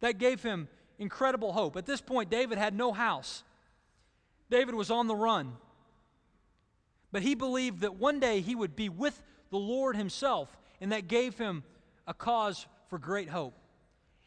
That 0.00 0.18
gave 0.18 0.42
him 0.42 0.68
incredible 0.98 1.52
hope. 1.52 1.76
At 1.76 1.86
this 1.86 2.00
point, 2.00 2.30
David 2.30 2.58
had 2.58 2.74
no 2.74 2.92
house, 2.92 3.42
David 4.50 4.74
was 4.74 4.90
on 4.90 5.06
the 5.06 5.16
run. 5.16 5.52
But 7.12 7.22
he 7.22 7.34
believed 7.34 7.80
that 7.80 7.96
one 7.96 8.20
day 8.20 8.40
he 8.40 8.54
would 8.54 8.76
be 8.76 8.88
with 8.88 9.20
the 9.50 9.58
Lord 9.58 9.96
himself, 9.96 10.56
and 10.80 10.92
that 10.92 11.08
gave 11.08 11.36
him 11.36 11.64
a 12.06 12.14
cause 12.14 12.66
for 12.88 12.98
great 12.98 13.28
hope. 13.28 13.54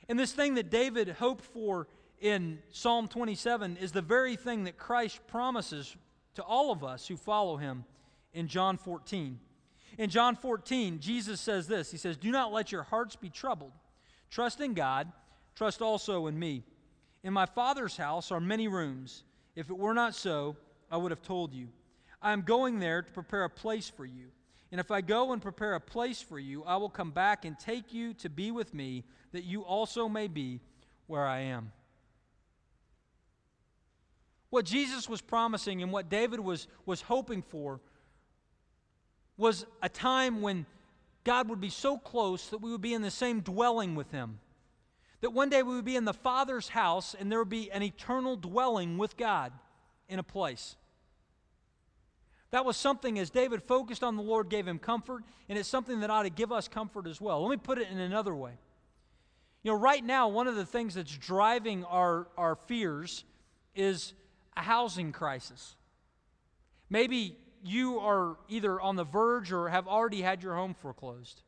And 0.10 0.20
this 0.20 0.34
thing 0.34 0.56
that 0.56 0.70
David 0.70 1.08
hoped 1.08 1.46
for 1.46 1.88
in 2.20 2.60
Psalm 2.72 3.08
27 3.08 3.78
is 3.78 3.94
the 3.94 4.02
very 4.02 4.36
thing 4.36 4.66
that 4.66 4.78
Christ 4.78 5.26
promises 5.28 5.96
to 6.36 6.44
all 6.44 6.72
of 6.72 6.84
us 6.84 7.08
who 7.08 7.16
follow 7.16 7.58
him 7.58 7.86
in 8.34 8.48
John 8.48 8.78
14. 8.78 9.40
In 9.98 10.10
John 10.10 10.36
14, 10.36 11.00
Jesus 11.00 11.40
says 11.40 11.68
this 11.68 11.92
He 11.92 11.98
says, 11.98 12.18
Do 12.18 12.32
not 12.32 12.52
let 12.52 12.72
your 12.72 12.84
hearts 12.84 13.16
be 13.16 13.30
troubled. 13.30 13.72
Trust 14.30 14.62
in 14.62 14.74
God, 14.74 15.12
trust 15.56 15.82
also 15.82 16.28
in 16.28 16.38
me. 16.38 16.64
In 17.24 17.34
my 17.34 17.46
Father's 17.46 17.96
house 17.96 18.32
are 18.32 18.40
many 18.40 18.68
rooms. 18.68 19.24
If 19.56 19.70
it 19.70 19.78
were 19.78 19.94
not 19.94 20.16
so, 20.16 20.58
I 20.92 20.98
would 20.98 21.12
have 21.12 21.22
told 21.22 21.54
you. 21.54 21.70
I 22.22 22.34
am 22.34 22.42
going 22.42 22.80
there 22.80 23.02
to 23.02 23.12
prepare 23.12 23.44
a 23.44 23.50
place 23.50 23.90
for 23.90 24.06
you. 24.06 24.28
And 24.72 24.80
if 24.80 24.90
I 24.90 25.02
go 25.02 25.34
and 25.34 25.42
prepare 25.42 25.76
a 25.76 25.80
place 25.80 26.22
for 26.22 26.40
you, 26.40 26.64
I 26.64 26.78
will 26.78 26.90
come 26.90 27.12
back 27.12 27.46
and 27.46 27.58
take 27.60 27.94
you 27.94 28.14
to 28.16 28.30
be 28.30 28.50
with 28.50 28.74
me, 28.74 29.04
that 29.32 29.44
you 29.44 29.62
also 29.62 30.10
may 30.10 30.28
be 30.28 30.60
where 31.06 31.28
I 31.28 31.42
am. 31.42 31.72
What 34.50 34.66
Jesus 34.66 35.08
was 35.08 35.22
promising 35.22 35.84
and 35.84 35.92
what 35.92 36.10
David 36.10 36.40
was, 36.40 36.68
was 36.86 37.02
hoping 37.02 37.42
for 37.42 37.82
was 39.38 39.66
a 39.82 39.90
time 39.90 40.42
when 40.42 40.66
God 41.24 41.50
would 41.50 41.62
be 41.62 41.70
so 41.70 41.98
close 41.98 42.50
that 42.50 42.62
we 42.62 42.72
would 42.72 42.82
be 42.82 42.94
in 42.94 43.02
the 43.02 43.12
same 43.12 43.40
dwelling 43.40 43.96
with 43.96 44.12
Him. 44.12 44.40
That 45.22 45.32
one 45.32 45.50
day 45.50 45.64
we 45.64 45.76
would 45.76 45.86
be 45.86 45.96
in 45.96 46.06
the 46.06 46.14
Father's 46.14 46.70
house 46.70 47.16
and 47.18 47.32
there 47.32 47.40
would 47.40 47.50
be 47.50 47.72
an 47.72 47.82
eternal 47.82 48.36
dwelling 48.36 48.98
with 48.98 49.16
God 49.16 49.54
in 50.10 50.20
a 50.20 50.24
place. 50.24 50.76
That 52.52 52.66
was 52.66 52.78
something, 52.78 53.18
as 53.18 53.32
David 53.32 53.64
focused 53.64 54.04
on 54.04 54.16
the 54.16 54.22
Lord, 54.22 54.48
gave 54.48 54.68
him 54.68 54.78
comfort, 54.78 55.24
and 55.50 55.58
it's 55.58 55.68
something 55.68 56.02
that 56.02 56.12
ought 56.12 56.24
to 56.24 56.30
give 56.30 56.52
us 56.52 56.68
comfort 56.68 57.08
as 57.08 57.20
well. 57.20 57.42
Let 57.42 57.50
me 57.50 57.58
put 57.58 57.80
it 57.80 57.88
in 57.90 57.98
another 57.98 58.36
way. 58.36 58.52
You 59.64 59.72
know, 59.72 59.78
right 59.80 60.04
now, 60.04 60.28
one 60.28 60.48
of 60.48 60.56
the 60.56 60.66
things 60.66 60.94
that's 60.94 61.18
driving 61.18 61.84
our, 61.86 62.28
our 62.38 62.56
fears 62.56 63.24
is 63.74 64.14
a 64.56 64.62
housing 64.62 65.14
crisis. 65.14 65.76
Maybe 66.92 67.38
you 67.64 68.00
are 68.00 68.38
either 68.50 68.80
on 68.80 68.96
the 68.96 69.04
verge 69.04 69.52
or 69.52 69.70
have 69.70 69.88
already 69.88 70.22
had 70.22 70.44
your 70.44 70.56
home 70.56 70.74
foreclosed. 70.74 71.42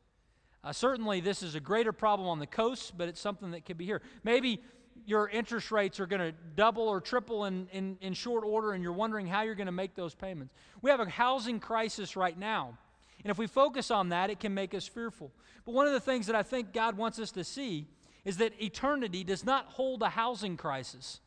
Uh, 0.64 0.72
certainly, 0.72 1.20
this 1.20 1.42
is 1.42 1.54
a 1.54 1.60
greater 1.60 1.92
problem 1.92 2.28
on 2.28 2.38
the 2.38 2.46
coast, 2.46 2.96
but 2.96 3.08
it's 3.08 3.20
something 3.20 3.52
that 3.52 3.64
could 3.64 3.78
be 3.78 3.84
here. 3.84 4.02
Maybe 4.24 4.60
your 5.04 5.28
interest 5.28 5.70
rates 5.70 6.00
are 6.00 6.06
going 6.06 6.20
to 6.20 6.32
double 6.56 6.88
or 6.88 7.00
triple 7.00 7.44
in, 7.44 7.68
in, 7.72 7.96
in 8.00 8.14
short 8.14 8.42
order, 8.44 8.72
and 8.72 8.82
you're 8.82 8.92
wondering 8.92 9.26
how 9.26 9.42
you're 9.42 9.54
going 9.54 9.66
to 9.66 9.72
make 9.72 9.94
those 9.94 10.14
payments. 10.14 10.54
We 10.82 10.90
have 10.90 11.00
a 11.00 11.08
housing 11.08 11.60
crisis 11.60 12.16
right 12.16 12.36
now. 12.36 12.76
And 13.22 13.30
if 13.30 13.38
we 13.38 13.46
focus 13.46 13.90
on 13.90 14.08
that, 14.08 14.30
it 14.30 14.40
can 14.40 14.54
make 14.54 14.74
us 14.74 14.86
fearful. 14.86 15.30
But 15.64 15.74
one 15.74 15.86
of 15.86 15.92
the 15.92 16.00
things 16.00 16.26
that 16.26 16.36
I 16.36 16.42
think 16.42 16.72
God 16.72 16.96
wants 16.96 17.18
us 17.18 17.30
to 17.32 17.44
see 17.44 17.86
is 18.24 18.38
that 18.38 18.60
eternity 18.60 19.22
does 19.22 19.44
not 19.44 19.66
hold 19.66 20.02
a 20.02 20.08
housing 20.08 20.56
crisis 20.56 21.20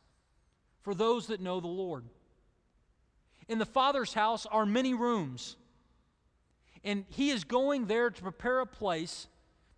for 0.82 0.94
those 0.94 1.28
that 1.28 1.40
know 1.40 1.60
the 1.60 1.66
Lord. 1.66 2.04
In 3.50 3.58
the 3.58 3.66
Father's 3.66 4.14
house 4.14 4.46
are 4.46 4.64
many 4.64 4.94
rooms. 4.94 5.56
And 6.84 7.04
He 7.08 7.30
is 7.30 7.42
going 7.42 7.86
there 7.86 8.08
to 8.08 8.22
prepare 8.22 8.60
a 8.60 8.66
place, 8.66 9.26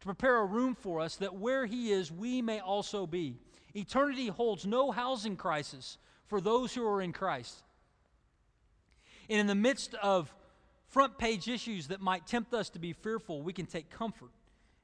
to 0.01 0.05
prepare 0.05 0.37
a 0.37 0.45
room 0.45 0.75
for 0.75 1.01
us, 1.01 1.17
that 1.17 1.37
where 1.37 1.65
He 1.65 1.91
is, 1.91 2.13
we 2.13 2.43
may 2.43 2.61
also 2.61 3.07
be. 3.07 3.39
Eternity 3.75 4.27
holds 4.27 4.67
no 4.67 4.91
housing 4.91 5.37
crisis 5.37 5.97
for 6.27 6.39
those 6.39 6.75
who 6.75 6.87
are 6.87 7.01
in 7.01 7.15
Christ. 7.15 7.63
And 9.31 9.41
in 9.41 9.47
the 9.47 9.55
midst 9.55 9.95
of 9.95 10.35
front 10.89 11.17
page 11.17 11.49
issues 11.49 11.89
that 11.89 12.03
might 12.03 12.27
tempt 12.27 12.53
us 12.53 12.69
to 12.71 12.79
be 12.79 12.93
fearful, 12.93 13.41
we 13.41 13.55
can 13.55 13.65
take 13.65 13.89
comfort 13.89 14.33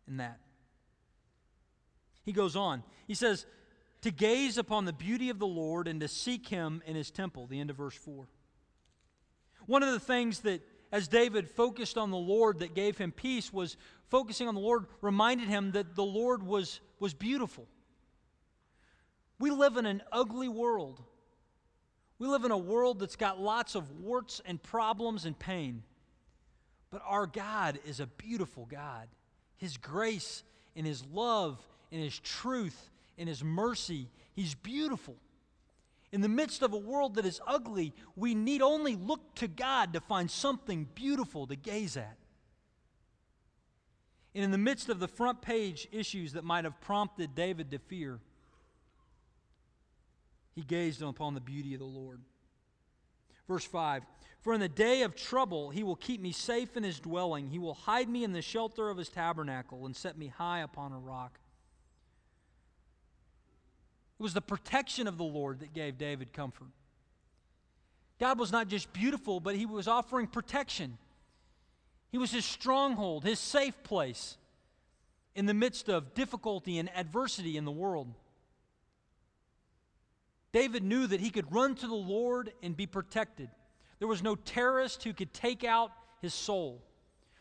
in 0.09 0.17
that. 0.17 0.41
He 2.25 2.33
goes 2.33 2.57
on. 2.57 2.83
He 3.07 3.15
says, 3.15 3.45
to 4.01 4.11
gaze 4.11 4.57
upon 4.57 4.87
the 4.87 4.95
beauty 4.95 5.29
of 5.29 5.39
the 5.39 5.47
Lord 5.47 5.89
and 5.89 6.01
to 6.01 6.09
seek 6.09 6.49
him 6.49 6.83
in 6.87 6.97
his 6.97 7.11
temple. 7.11 7.47
The 7.47 7.61
end 7.61 7.69
of 7.69 7.77
verse 7.77 7.95
4. 7.95 8.27
One 9.69 9.83
of 9.83 9.93
the 9.93 10.01
things 10.01 10.41
that, 10.41 10.63
as 10.91 11.09
David 11.09 11.47
focused 11.47 11.99
on 11.99 12.11
the 12.11 12.17
Lord 12.17 12.61
that 12.61 12.75
gave 12.75 12.97
him 12.97 13.13
peace, 13.13 13.53
was 13.53 13.77
focusing 14.09 14.49
on 14.49 14.55
the 14.55 14.63
Lord 14.63 14.87
reminded 15.03 15.47
him 15.47 15.73
that 15.73 15.95
the 15.95 16.05
Lord 16.05 16.43
was, 16.43 16.81
was 16.99 17.13
beautiful. 17.13 17.69
We 19.39 19.51
live 19.51 19.77
in 19.77 19.85
an 19.85 20.03
ugly 20.11 20.49
world. 20.49 21.03
We 22.19 22.27
live 22.27 22.47
in 22.47 22.51
a 22.51 22.59
world 22.59 22.99
that's 22.99 23.15
got 23.15 23.39
lots 23.39 23.75
of 23.75 24.01
warts 24.01 24.41
and 24.47 24.61
problems 24.63 25.27
and 25.27 25.39
pain. 25.39 25.83
But 26.91 27.03
our 27.05 27.27
God 27.27 27.79
is 27.85 28.01
a 28.01 28.07
beautiful 28.07 28.65
God. 28.65 29.07
His 29.59 29.77
grace 29.77 30.45
and 30.75 30.87
His 30.87 31.05
love 31.13 31.61
and 31.93 32.03
His 32.03 32.19
truth 32.19 32.89
and 33.19 33.29
His 33.29 33.45
mercy. 33.45 34.09
He's 34.35 34.55
beautiful. 34.55 35.17
In 36.11 36.21
the 36.23 36.29
midst 36.29 36.63
of 36.63 36.73
a 36.73 36.79
world 36.79 37.17
that 37.17 37.27
is 37.27 37.41
ugly, 37.47 37.95
we 38.17 38.35
need 38.35 38.63
only 38.63 38.97
look 38.97 39.35
to 39.37 39.49
God 39.49 39.93
to 39.93 40.01
find 40.01 40.31
something 40.31 40.89
beautiful 40.95 41.47
to 41.47 41.57
gaze 41.57 41.97
at. 41.97 42.17
And 44.35 44.45
in 44.45 44.51
the 44.51 44.59
midst 44.59 44.89
of 44.89 45.01
the 45.01 45.09
front 45.09 45.43
page 45.43 45.89
issues 45.93 46.33
that 46.33 46.45
might 46.45 46.65
have 46.65 46.81
prompted 46.81 47.35
David 47.35 47.71
to 47.73 47.79
fear, 47.79 48.21
he 50.55 50.63
gazed 50.63 51.03
upon 51.03 51.35
the 51.35 51.41
beauty 51.41 51.75
of 51.75 51.81
the 51.81 51.87
Lord. 51.87 52.21
Verse 53.47 53.65
5 53.65 54.05
For 54.41 54.55
in 54.55 54.61
the 54.61 54.69
day 54.69 55.03
of 55.03 55.15
trouble 55.15 55.71
he 55.71 55.83
will 55.83 55.97
keep 55.97 56.21
me 56.21 56.33
safe 56.33 56.77
in 56.77 56.85
his 56.85 57.01
dwelling, 57.01 57.49
he 57.49 57.59
will 57.59 57.75
hide 57.75 58.09
me 58.09 58.25
in 58.25 58.33
the 58.33 58.43
shelter 58.43 58.89
of 58.89 58.97
his 58.97 59.09
tabernacle 59.09 59.87
and 59.87 59.95
set 59.95 60.17
me 60.17 60.29
high 60.29 60.61
upon 60.61 60.93
a 60.93 60.99
rock. 60.99 61.39
It 64.19 64.23
was 64.23 64.35
the 64.35 64.41
protection 64.41 65.07
of 65.07 65.17
the 65.17 65.25
Lord 65.25 65.61
that 65.61 65.73
gave 65.73 65.97
David 65.97 66.33
comfort. 66.33 66.69
God 68.19 68.39
was 68.39 68.51
not 68.51 68.69
just 68.69 68.93
beautiful, 68.93 69.39
but 69.39 69.55
he 69.55 69.65
was 69.65 69.87
offering 69.87 70.27
protection. 70.27 70.99
He 72.11 72.19
was 72.19 72.33
his 72.33 72.45
stronghold, 72.45 73.25
his 73.25 73.39
safe 73.39 73.81
place 73.85 74.37
in 75.35 75.47
the 75.47 75.55
midst 75.55 75.89
of 75.89 76.15
difficulty 76.15 76.79
and 76.79 76.91
adversity 76.97 77.57
in 77.57 77.65
the 77.65 77.71
world. 77.71 78.13
David 80.51 80.83
knew 80.83 81.07
that 81.07 81.21
he 81.21 81.31
could 81.31 81.53
run 81.55 81.77
to 81.77 81.87
the 81.87 81.95
Lord 81.95 82.53
and 82.63 82.77
be 82.77 82.87
protected. 82.87 83.51
There 83.99 84.09
was 84.09 84.23
no 84.23 84.35
terrorist 84.35 85.05
who 85.05 85.13
could 85.13 85.33
take 85.33 85.63
out 85.63 85.93
his 86.21 86.35
soul. 86.35 86.83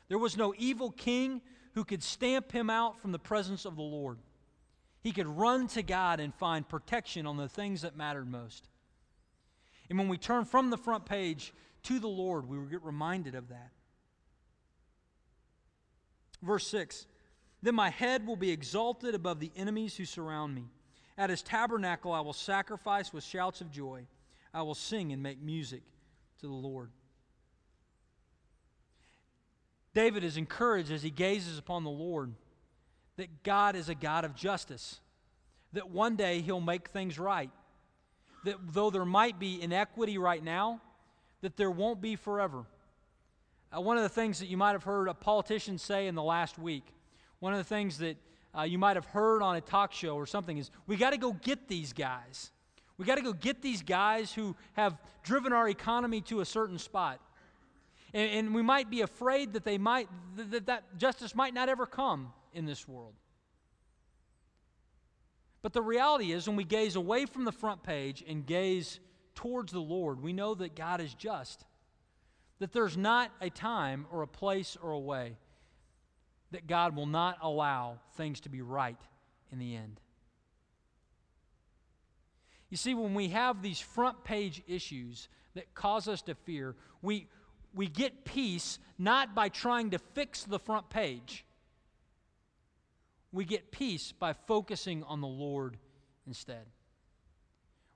There 0.10 0.18
was 0.18 0.38
no 0.38 0.54
evil 0.58 0.92
king 0.92 1.42
who 1.74 1.84
could 1.84 2.04
stamp 2.04 2.52
him 2.52 2.70
out 2.70 3.00
from 3.00 3.12
the 3.12 3.20
presence 3.20 3.66
of 3.66 3.76
the 3.76 3.82
Lord. 3.82 4.20
He 5.08 5.14
could 5.14 5.38
run 5.38 5.68
to 5.70 5.84
God 5.84 6.20
and 6.20 6.36
find 6.36 6.68
protection 6.68 7.26
on 7.26 7.38
the 7.38 7.48
things 7.48 7.84
that 7.84 7.96
mattered 7.96 8.30
most. 8.30 8.68
And 9.90 9.98
when 9.98 10.10
we 10.10 10.18
turn 10.18 10.44
from 10.44 10.70
the 10.70 10.76
front 10.78 11.06
page 11.06 11.54
to 11.84 12.00
the 12.00 12.10
Lord, 12.10 12.46
we 12.46 12.58
get 12.70 12.84
reminded 12.84 13.34
of 13.34 13.48
that. 13.48 13.72
Verse 16.42 16.68
6 16.68 17.08
Then 17.62 17.74
my 17.74 17.90
head 17.90 18.28
will 18.28 18.36
be 18.36 18.52
exalted 18.52 19.16
above 19.16 19.40
the 19.40 19.54
enemies 19.56 19.96
who 19.96 20.04
surround 20.04 20.54
me. 20.54 20.66
At 21.18 21.30
his 21.30 21.42
tabernacle 21.42 22.12
I 22.12 22.20
will 22.20 22.34
sacrifice 22.34 23.14
with 23.14 23.24
shouts 23.24 23.62
of 23.62 23.72
joy. 23.72 24.08
I 24.54 24.64
will 24.64 24.76
sing 24.76 25.14
and 25.14 25.24
make 25.24 25.42
music 25.42 25.84
to 26.42 26.48
the 26.48 26.54
Lord. 26.54 26.92
David 29.94 30.26
is 30.26 30.36
encouraged 30.36 30.92
as 30.92 31.02
he 31.02 31.12
gazes 31.12 31.58
upon 31.58 31.86
the 31.86 31.90
Lord 31.90 32.34
that 33.18 33.44
God 33.44 33.76
is 33.76 33.90
a 33.90 33.96
God 33.96 34.24
of 34.26 34.36
justice, 34.36 35.00
that 35.74 35.90
one 35.90 36.16
day 36.16 36.42
he'll 36.42 36.62
make 36.62 36.88
things 36.90 37.20
right, 37.20 37.50
that 38.46 38.56
though 38.74 38.90
there 38.90 39.06
might 39.06 39.40
be 39.40 39.62
inequity 39.62 40.18
right 40.18 40.44
now, 40.44 40.80
that 41.42 41.58
there 41.58 41.72
won't 41.72 42.02
be 42.02 42.16
forever. 42.16 42.66
Uh, 43.76 43.82
one 43.82 43.98
of 43.98 44.04
the 44.04 44.10
things 44.10 44.40
that 44.40 44.48
you 44.48 44.58
might 44.58 44.72
have 44.72 44.84
heard 44.84 45.08
a 45.08 45.14
politician 45.14 45.78
say 45.78 46.08
in 46.08 46.16
the 46.16 46.24
last 46.24 46.58
week, 46.58 46.86
one 47.40 47.54
of 47.54 47.60
the 47.60 47.66
things 47.66 47.98
that 47.98 48.18
uh, 48.58 48.64
you 48.64 48.78
might 48.78 48.96
have 48.96 49.06
heard 49.06 49.42
on 49.42 49.56
a 49.56 49.62
talk 49.62 49.92
show 49.92 50.16
or 50.16 50.26
something 50.26 50.58
is 50.58 50.72
we 50.88 50.96
got 50.96 51.12
to 51.12 51.18
go 51.18 51.34
get 51.34 51.68
these 51.68 51.94
guys. 51.94 52.52
We 52.98 53.06
got 53.06 53.16
to 53.16 53.22
go 53.22 53.34
get 53.34 53.62
these 53.62 53.84
guys 53.84 54.34
who 54.34 54.56
have 54.74 54.98
driven 55.24 55.54
our 55.54 55.70
economy 55.70 56.22
to 56.22 56.40
a 56.40 56.46
certain 56.46 56.80
spot. 56.80 57.20
And, 58.14 58.32
and 58.32 58.56
we 58.56 58.62
might 58.62 58.90
be 58.90 59.02
afraid 59.02 59.54
that 59.54 59.64
they 59.64 59.78
might 59.78 60.08
that, 60.38 60.66
that 60.68 60.98
justice 60.98 61.36
might 61.36 61.54
not 61.54 61.70
ever 61.70 61.86
come 61.86 62.32
in 62.58 62.66
this 62.66 62.88
world. 62.88 63.14
But 65.62 65.74
the 65.74 65.82
reality 65.82 66.32
is, 66.32 66.48
when 66.48 66.56
we 66.56 66.64
gaze 66.64 66.96
away 66.96 67.26
from 67.26 67.46
the 67.46 67.52
front 67.52 67.84
page 67.84 68.24
and 68.28 68.46
gaze 68.46 69.00
towards 69.36 69.72
the 69.72 69.80
Lord, 69.80 70.22
we 70.22 70.34
know 70.34 70.56
that 70.56 70.76
God 70.76 71.00
is 71.00 71.14
just. 71.14 71.66
That 72.60 72.74
there's 72.74 72.98
not 72.98 73.32
a 73.40 73.52
time 73.52 74.08
or 74.12 74.24
a 74.24 74.28
place 74.28 74.76
or 74.82 74.92
a 74.92 75.00
way 75.00 75.38
that 76.52 76.68
God 76.68 76.96
will 76.96 77.06
not 77.06 77.38
allow 77.42 78.00
things 78.16 78.40
to 78.42 78.50
be 78.50 78.62
right 78.62 78.98
in 79.52 79.60
the 79.60 79.76
end. 79.76 80.00
You 82.70 82.78
see, 82.78 82.94
when 82.94 83.14
we 83.14 83.30
have 83.30 83.62
these 83.62 83.80
front 83.80 84.24
page 84.24 84.64
issues 84.68 85.30
that 85.54 85.74
cause 85.76 86.08
us 86.08 86.22
to 86.24 86.36
fear, 86.36 86.76
we, 87.02 87.28
we 87.76 87.88
get 87.88 88.26
peace 88.26 88.80
not 88.98 89.36
by 89.36 89.50
trying 89.50 89.92
to 89.92 90.00
fix 90.00 90.44
the 90.44 90.60
front 90.60 90.90
page. 90.90 91.46
We 93.32 93.46
get 93.46 93.72
peace 93.72 94.12
by 94.12 94.34
focusing 94.34 95.04
on 95.04 95.22
the 95.22 95.28
Lord 95.28 95.78
instead. 96.26 96.66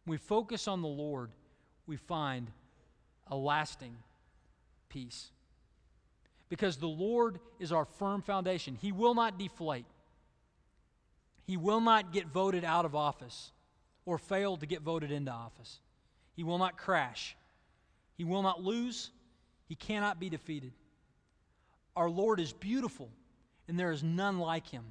When 0.05 0.13
we 0.13 0.17
focus 0.17 0.67
on 0.67 0.81
the 0.81 0.87
Lord, 0.87 1.31
we 1.87 1.95
find 1.95 2.49
a 3.27 3.35
lasting 3.35 3.95
peace. 4.89 5.31
Because 6.49 6.77
the 6.77 6.87
Lord 6.87 7.39
is 7.59 7.71
our 7.71 7.85
firm 7.85 8.21
foundation. 8.21 8.77
He 8.81 8.91
will 8.91 9.15
not 9.15 9.39
deflate, 9.39 9.85
He 11.45 11.57
will 11.57 11.81
not 11.81 12.11
get 12.11 12.27
voted 12.27 12.63
out 12.63 12.85
of 12.85 12.95
office 12.95 13.51
or 14.05 14.17
fail 14.17 14.57
to 14.57 14.65
get 14.65 14.81
voted 14.81 15.11
into 15.11 15.31
office. 15.31 15.79
He 16.35 16.43
will 16.43 16.57
not 16.57 16.77
crash. 16.77 17.35
He 18.17 18.23
will 18.23 18.41
not 18.41 18.61
lose. 18.61 19.11
He 19.67 19.75
cannot 19.75 20.19
be 20.19 20.29
defeated. 20.29 20.73
Our 21.95 22.09
Lord 22.09 22.39
is 22.39 22.53
beautiful, 22.53 23.09
and 23.67 23.79
there 23.79 23.91
is 23.91 24.03
none 24.03 24.39
like 24.39 24.67
him. 24.67 24.83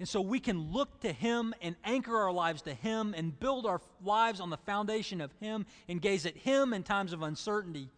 And 0.00 0.08
so 0.08 0.20
we 0.20 0.40
can 0.40 0.72
look 0.72 1.00
to 1.00 1.12
Him 1.12 1.54
and 1.60 1.76
anchor 1.84 2.16
our 2.16 2.32
lives 2.32 2.62
to 2.62 2.74
Him 2.74 3.14
and 3.16 3.38
build 3.38 3.64
our 3.64 3.80
lives 4.02 4.40
on 4.40 4.50
the 4.50 4.56
foundation 4.56 5.20
of 5.20 5.32
Him 5.40 5.66
and 5.88 6.00
gaze 6.00 6.26
at 6.26 6.36
Him 6.36 6.72
in 6.72 6.82
times 6.82 7.12
of 7.12 7.22
uncertainty 7.22 7.88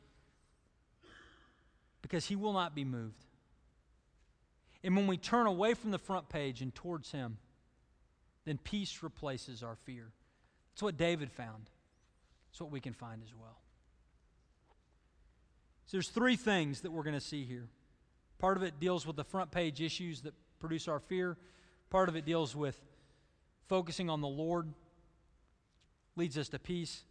because 2.03 2.27
He 2.27 2.37
will 2.37 2.53
not 2.53 2.75
be 2.75 2.85
moved. 2.85 3.25
And 4.85 4.95
when 4.95 5.07
we 5.07 5.17
turn 5.17 5.47
away 5.47 5.75
from 5.75 5.91
the 5.91 5.99
front 5.99 6.29
page 6.29 6.61
and 6.61 6.75
towards 6.75 7.11
Him, 7.13 7.39
then 8.45 8.59
peace 8.59 9.03
replaces 9.03 9.63
our 9.63 9.77
fear. 9.85 10.13
That's 10.73 10.83
what 10.83 10.97
David 10.97 11.33
found. 11.33 11.71
That's 12.51 12.61
what 12.61 12.71
we 12.71 12.81
can 12.81 12.93
find 12.93 13.23
as 13.23 13.35
well. 13.35 13.59
So 15.87 15.97
there's 15.97 16.09
three 16.09 16.37
things 16.37 16.83
that 16.83 16.91
we're 16.91 17.03
going 17.03 17.15
to 17.15 17.21
see 17.21 17.45
here. 17.45 17.69
Part 18.39 18.57
of 18.57 18.63
it 18.63 18.79
deals 18.79 19.07
with 19.07 19.17
the 19.17 19.25
front 19.25 19.51
page 19.51 19.81
issues 19.81 20.21
that 20.23 20.35
produce 20.61 20.89
our 20.89 21.01
fear. 21.01 21.37
Part 21.91 22.09
of 22.09 22.17
it 22.17 22.25
deals 22.25 22.55
with 22.55 22.81
focusing 23.69 24.11
on 24.11 24.21
the 24.21 24.29
Lord, 24.29 24.73
leads 26.17 26.39
us 26.39 26.49
to 26.51 26.59
peace. 26.59 27.05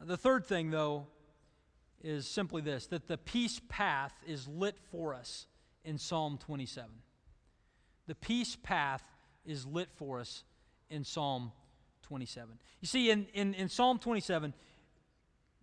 The 0.00 0.16
third 0.16 0.46
thing, 0.46 0.70
though, 0.70 1.06
is 2.02 2.26
simply 2.26 2.62
this 2.62 2.86
that 2.88 3.08
the 3.08 3.18
peace 3.18 3.60
path 3.68 4.12
is 4.26 4.46
lit 4.46 4.76
for 4.90 5.14
us 5.14 5.46
in 5.84 5.98
Psalm 5.98 6.38
27. 6.38 6.90
The 8.06 8.14
peace 8.14 8.56
path 8.62 9.02
is 9.44 9.66
lit 9.66 9.88
for 9.96 10.20
us 10.20 10.44
in 10.90 11.04
Psalm 11.04 11.52
27. 12.02 12.58
You 12.80 12.86
see, 12.86 13.10
in, 13.10 13.26
in, 13.34 13.54
in 13.54 13.68
Psalm 13.68 13.98
27, 13.98 14.54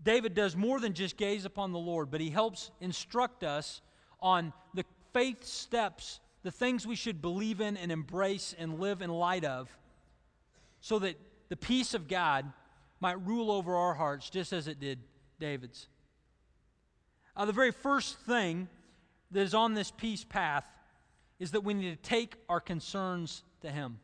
David 0.02 0.34
does 0.34 0.56
more 0.56 0.80
than 0.80 0.94
just 0.94 1.16
gaze 1.16 1.46
upon 1.46 1.72
the 1.72 1.80
Lord, 1.80 2.12
but 2.12 2.20
he 2.20 2.30
helps 2.30 2.72
instruct 2.82 3.44
us 3.44 3.82
on 4.20 4.52
the 4.74 4.84
faith 5.14 5.46
steps, 5.46 6.20
the 6.44 6.52
things 6.52 6.86
we 6.86 6.96
should 6.96 7.22
believe 7.22 7.62
in 7.62 7.78
and 7.78 7.92
embrace 7.92 8.54
and 8.58 8.80
live 8.80 9.02
in 9.02 9.10
light 9.10 9.46
of, 9.46 9.70
so 10.82 11.00
that 11.00 11.16
the 11.50 11.56
peace 11.56 11.94
of 11.94 12.08
God 12.08 12.52
might 13.00 13.26
rule 13.26 13.52
over 13.52 13.76
our 13.76 13.94
hearts 13.94 14.30
just 14.30 14.54
as 14.54 14.68
it 14.68 14.80
did 14.80 15.00
David's. 15.40 15.88
Uh, 17.36 17.46
the 17.46 17.54
very 17.54 17.72
first 17.72 18.18
thing 18.20 18.68
that 19.32 19.42
is 19.42 19.54
on 19.54 19.74
this 19.74 19.92
peace 19.92 20.24
path 20.24 20.66
is 21.40 21.52
that 21.52 21.64
we 21.64 21.74
need 21.74 21.90
to 21.92 22.10
take 22.10 22.36
our 22.48 22.60
concerns 22.60 23.44
to 23.62 23.70
Him. 23.70 24.00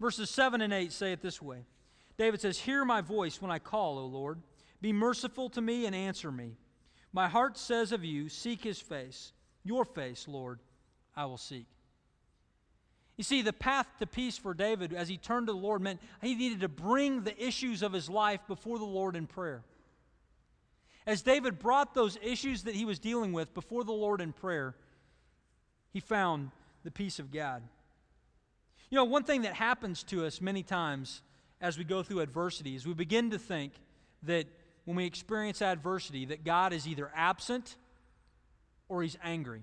Verses 0.00 0.30
7 0.30 0.60
and 0.60 0.72
8 0.72 0.92
say 0.92 1.12
it 1.12 1.22
this 1.22 1.40
way 1.42 1.64
David 2.16 2.40
says, 2.40 2.58
Hear 2.58 2.84
my 2.84 3.00
voice 3.00 3.40
when 3.40 3.50
I 3.50 3.58
call, 3.58 3.98
O 3.98 4.06
Lord. 4.06 4.40
Be 4.80 4.92
merciful 4.92 5.50
to 5.50 5.60
me 5.60 5.86
and 5.86 5.94
answer 5.94 6.30
me. 6.30 6.56
My 7.12 7.28
heart 7.28 7.56
says 7.56 7.92
of 7.92 8.04
you, 8.04 8.28
Seek 8.28 8.62
His 8.62 8.80
face. 8.80 9.32
Your 9.64 9.84
face, 9.84 10.28
Lord, 10.28 10.60
I 11.16 11.26
will 11.26 11.38
seek. 11.38 11.66
You 13.16 13.24
see, 13.24 13.40
the 13.40 13.52
path 13.52 13.86
to 13.98 14.06
peace 14.06 14.36
for 14.36 14.52
David 14.52 14.92
as 14.92 15.08
he 15.08 15.16
turned 15.16 15.46
to 15.46 15.52
the 15.54 15.58
Lord 15.58 15.80
meant 15.80 16.00
he 16.20 16.34
needed 16.34 16.60
to 16.60 16.68
bring 16.68 17.22
the 17.22 17.42
issues 17.42 17.82
of 17.82 17.92
his 17.92 18.10
life 18.10 18.40
before 18.46 18.78
the 18.78 18.84
Lord 18.84 19.16
in 19.16 19.26
prayer. 19.26 19.62
As 21.06 21.22
David 21.22 21.58
brought 21.58 21.94
those 21.94 22.18
issues 22.20 22.64
that 22.64 22.74
he 22.74 22.84
was 22.84 22.98
dealing 22.98 23.32
with 23.32 23.54
before 23.54 23.84
the 23.84 23.92
Lord 23.92 24.20
in 24.20 24.32
prayer, 24.32 24.74
he 25.92 26.00
found 26.00 26.50
the 26.84 26.90
peace 26.90 27.18
of 27.18 27.32
God. 27.32 27.62
You 28.90 28.96
know, 28.96 29.04
one 29.04 29.24
thing 29.24 29.42
that 29.42 29.54
happens 29.54 30.02
to 30.04 30.26
us 30.26 30.40
many 30.40 30.62
times 30.62 31.22
as 31.60 31.78
we 31.78 31.84
go 31.84 32.02
through 32.02 32.20
adversity 32.20 32.76
is 32.76 32.86
we 32.86 32.92
begin 32.92 33.30
to 33.30 33.38
think 33.38 33.72
that 34.24 34.46
when 34.84 34.96
we 34.96 35.06
experience 35.06 35.62
adversity, 35.62 36.26
that 36.26 36.44
God 36.44 36.72
is 36.72 36.86
either 36.86 37.10
absent 37.14 37.76
or 38.88 39.02
he's 39.02 39.16
angry. 39.22 39.62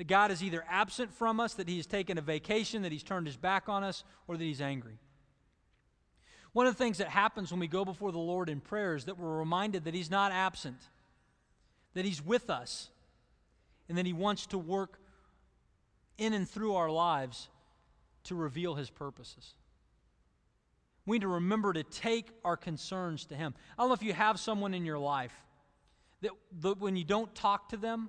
That 0.00 0.06
God 0.06 0.30
is 0.30 0.42
either 0.42 0.64
absent 0.66 1.12
from 1.12 1.40
us, 1.40 1.52
that 1.52 1.68
he 1.68 1.76
has 1.76 1.84
taken 1.84 2.16
a 2.16 2.22
vacation, 2.22 2.80
that 2.84 2.90
he's 2.90 3.02
turned 3.02 3.26
his 3.26 3.36
back 3.36 3.68
on 3.68 3.84
us, 3.84 4.02
or 4.26 4.38
that 4.38 4.42
he's 4.42 4.62
angry. 4.62 4.98
One 6.54 6.66
of 6.66 6.72
the 6.72 6.82
things 6.82 6.96
that 6.96 7.08
happens 7.08 7.50
when 7.50 7.60
we 7.60 7.68
go 7.68 7.84
before 7.84 8.10
the 8.10 8.16
Lord 8.16 8.48
in 8.48 8.62
prayer 8.62 8.94
is 8.94 9.04
that 9.04 9.18
we're 9.18 9.36
reminded 9.36 9.84
that 9.84 9.92
He's 9.92 10.10
not 10.10 10.32
absent, 10.32 10.78
that 11.92 12.06
He's 12.06 12.24
with 12.24 12.48
us, 12.48 12.88
and 13.90 13.98
that 13.98 14.06
He 14.06 14.14
wants 14.14 14.46
to 14.46 14.56
work 14.56 14.98
in 16.16 16.32
and 16.32 16.48
through 16.48 16.76
our 16.76 16.90
lives 16.90 17.50
to 18.24 18.34
reveal 18.34 18.76
His 18.76 18.88
purposes. 18.88 19.52
We 21.04 21.18
need 21.18 21.24
to 21.24 21.28
remember 21.28 21.74
to 21.74 21.82
take 21.82 22.30
our 22.42 22.56
concerns 22.56 23.26
to 23.26 23.34
Him. 23.34 23.52
I 23.76 23.82
don't 23.82 23.90
know 23.90 23.94
if 23.96 24.02
you 24.02 24.14
have 24.14 24.40
someone 24.40 24.72
in 24.72 24.86
your 24.86 24.98
life 24.98 25.34
that, 26.22 26.30
that 26.62 26.80
when 26.80 26.96
you 26.96 27.04
don't 27.04 27.34
talk 27.34 27.68
to 27.68 27.76
them, 27.76 28.08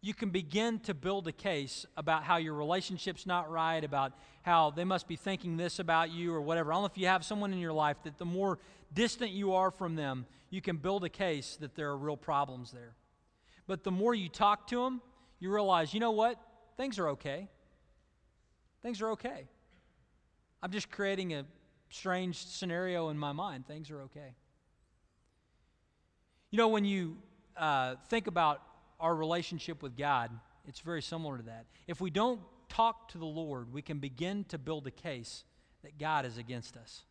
you 0.00 0.14
can 0.14 0.30
begin 0.30 0.78
to 0.80 0.94
build 0.94 1.26
a 1.26 1.32
case 1.32 1.84
about 1.96 2.22
how 2.22 2.36
your 2.36 2.54
relationship's 2.54 3.26
not 3.26 3.50
right, 3.50 3.82
about 3.82 4.12
how 4.42 4.70
they 4.70 4.84
must 4.84 5.08
be 5.08 5.16
thinking 5.16 5.56
this 5.56 5.80
about 5.80 6.10
you 6.10 6.32
or 6.32 6.40
whatever. 6.40 6.72
I 6.72 6.76
don't 6.76 6.82
know 6.82 6.86
if 6.86 6.96
you 6.96 7.08
have 7.08 7.24
someone 7.24 7.52
in 7.52 7.58
your 7.58 7.72
life 7.72 7.96
that 8.04 8.16
the 8.16 8.24
more 8.24 8.58
distant 8.92 9.32
you 9.32 9.54
are 9.54 9.70
from 9.70 9.96
them, 9.96 10.26
you 10.50 10.60
can 10.60 10.76
build 10.76 11.04
a 11.04 11.08
case 11.08 11.56
that 11.60 11.74
there 11.74 11.88
are 11.88 11.96
real 11.96 12.16
problems 12.16 12.70
there. 12.70 12.94
But 13.66 13.82
the 13.82 13.90
more 13.90 14.14
you 14.14 14.28
talk 14.28 14.68
to 14.68 14.82
them, 14.84 15.02
you 15.40 15.52
realize, 15.52 15.92
you 15.92 16.00
know 16.00 16.12
what? 16.12 16.40
Things 16.76 16.98
are 16.98 17.08
okay. 17.10 17.48
Things 18.82 19.02
are 19.02 19.10
okay. 19.10 19.48
I'm 20.62 20.70
just 20.70 20.90
creating 20.90 21.34
a 21.34 21.44
strange 21.90 22.46
scenario 22.46 23.08
in 23.08 23.18
my 23.18 23.32
mind. 23.32 23.66
Things 23.66 23.90
are 23.90 24.02
okay. 24.02 24.34
You 26.50 26.56
know, 26.56 26.68
when 26.68 26.84
you 26.84 27.18
uh, 27.56 27.96
think 28.08 28.28
about 28.28 28.62
our 29.00 29.14
relationship 29.14 29.82
with 29.82 29.96
God, 29.96 30.30
it's 30.66 30.80
very 30.80 31.02
similar 31.02 31.38
to 31.38 31.44
that. 31.44 31.66
If 31.86 32.00
we 32.00 32.10
don't 32.10 32.40
talk 32.68 33.08
to 33.08 33.18
the 33.18 33.26
Lord, 33.26 33.72
we 33.72 33.82
can 33.82 33.98
begin 33.98 34.44
to 34.44 34.58
build 34.58 34.86
a 34.86 34.90
case 34.90 35.44
that 35.82 35.98
God 35.98 36.26
is 36.26 36.36
against 36.38 36.76
us. 36.76 37.04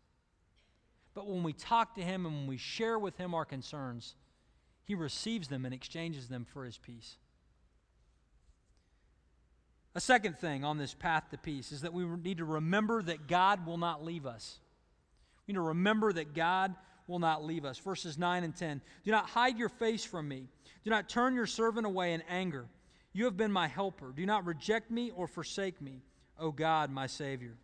But 1.14 1.28
when 1.28 1.42
we 1.42 1.54
talk 1.54 1.96
to 1.96 2.02
Him 2.02 2.26
and 2.26 2.36
when 2.36 2.48
we 2.48 2.58
share 2.58 3.00
with 3.00 3.18
Him 3.18 3.34
our 3.34 3.46
concerns, 3.46 4.16
He 4.84 4.94
receives 4.94 5.48
them 5.48 5.66
and 5.66 5.74
exchanges 5.74 6.28
them 6.28 6.46
for 6.46 6.66
His 6.66 6.78
peace. 6.78 7.18
A 9.96 10.00
second 10.00 10.38
thing 10.38 10.64
on 10.64 10.78
this 10.78 10.94
path 10.94 11.32
to 11.32 11.40
peace 11.40 11.72
is 11.72 11.82
that 11.82 11.92
we 11.92 12.06
need 12.06 12.38
to 12.38 12.46
remember 12.46 13.02
that 13.02 13.28
God 13.28 13.66
will 13.66 13.80
not 13.80 14.06
leave 14.06 14.28
us. 14.28 14.60
We 15.48 15.54
need 15.54 15.58
to 15.58 15.62
remember 15.62 16.14
that 16.14 16.36
God 16.36 16.76
will 17.08 17.20
not 17.20 17.44
leave 17.44 17.66
us. 17.66 17.78
Verses 17.78 18.18
9 18.18 18.44
and 18.44 18.56
10. 18.56 18.82
Do 19.04 19.12
not 19.12 19.28
hide 19.30 19.58
your 19.58 19.70
face 19.70 20.04
from 20.04 20.28
me. 20.28 20.48
Do 20.84 20.90
not 20.90 21.10
turn 21.10 21.34
your 21.34 21.48
servant 21.48 21.86
away 21.86 22.14
in 22.14 22.22
anger. 22.30 22.68
You 23.14 23.26
have 23.26 23.38
been 23.38 23.52
my 23.52 23.68
helper. 23.68 24.14
Do 24.16 24.26
not 24.26 24.46
reject 24.46 24.92
me 24.92 25.12
or 25.16 25.28
forsake 25.28 25.82
me, 25.82 26.02
O 26.40 26.52
God, 26.52 26.92
my 26.92 27.08
Savior. 27.08 27.58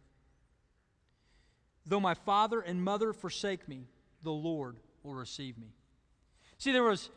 Though 1.86 2.00
my 2.00 2.14
father 2.14 2.62
and 2.62 2.84
mother 2.84 3.14
forsake 3.14 3.68
me, 3.68 3.86
the 4.24 4.32
Lord 4.32 4.78
will 5.04 5.16
receive 5.16 5.58
me. 5.58 5.68
See, 6.58 6.72
there 6.72 6.84
was, 6.84 7.10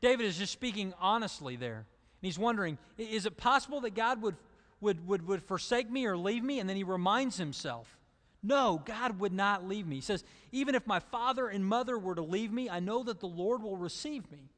David 0.00 0.26
is 0.26 0.38
just 0.38 0.52
speaking 0.52 0.94
honestly 1.00 1.56
there. 1.56 1.78
And 1.78 1.86
he's 2.22 2.38
wondering, 2.38 2.78
is 2.96 3.26
it 3.26 3.36
possible 3.36 3.80
that 3.80 3.94
God 3.94 4.22
would, 4.22 4.36
would, 4.80 5.06
would, 5.06 5.26
would 5.26 5.42
forsake 5.42 5.90
me 5.90 6.06
or 6.06 6.16
leave 6.16 6.44
me? 6.44 6.60
And 6.60 6.68
then 6.68 6.76
he 6.76 6.84
reminds 6.84 7.36
himself, 7.36 7.98
no, 8.44 8.82
God 8.84 9.18
would 9.20 9.32
not 9.32 9.66
leave 9.66 9.86
me. 9.86 9.96
He 9.96 10.02
says, 10.02 10.22
even 10.52 10.74
if 10.74 10.86
my 10.86 11.00
father 11.00 11.48
and 11.48 11.64
mother 11.64 11.98
were 11.98 12.14
to 12.14 12.22
leave 12.22 12.52
me, 12.52 12.68
I 12.68 12.78
know 12.78 13.02
that 13.04 13.18
the 13.18 13.26
Lord 13.26 13.62
will 13.62 13.78
receive 13.78 14.30
me. 14.30 14.50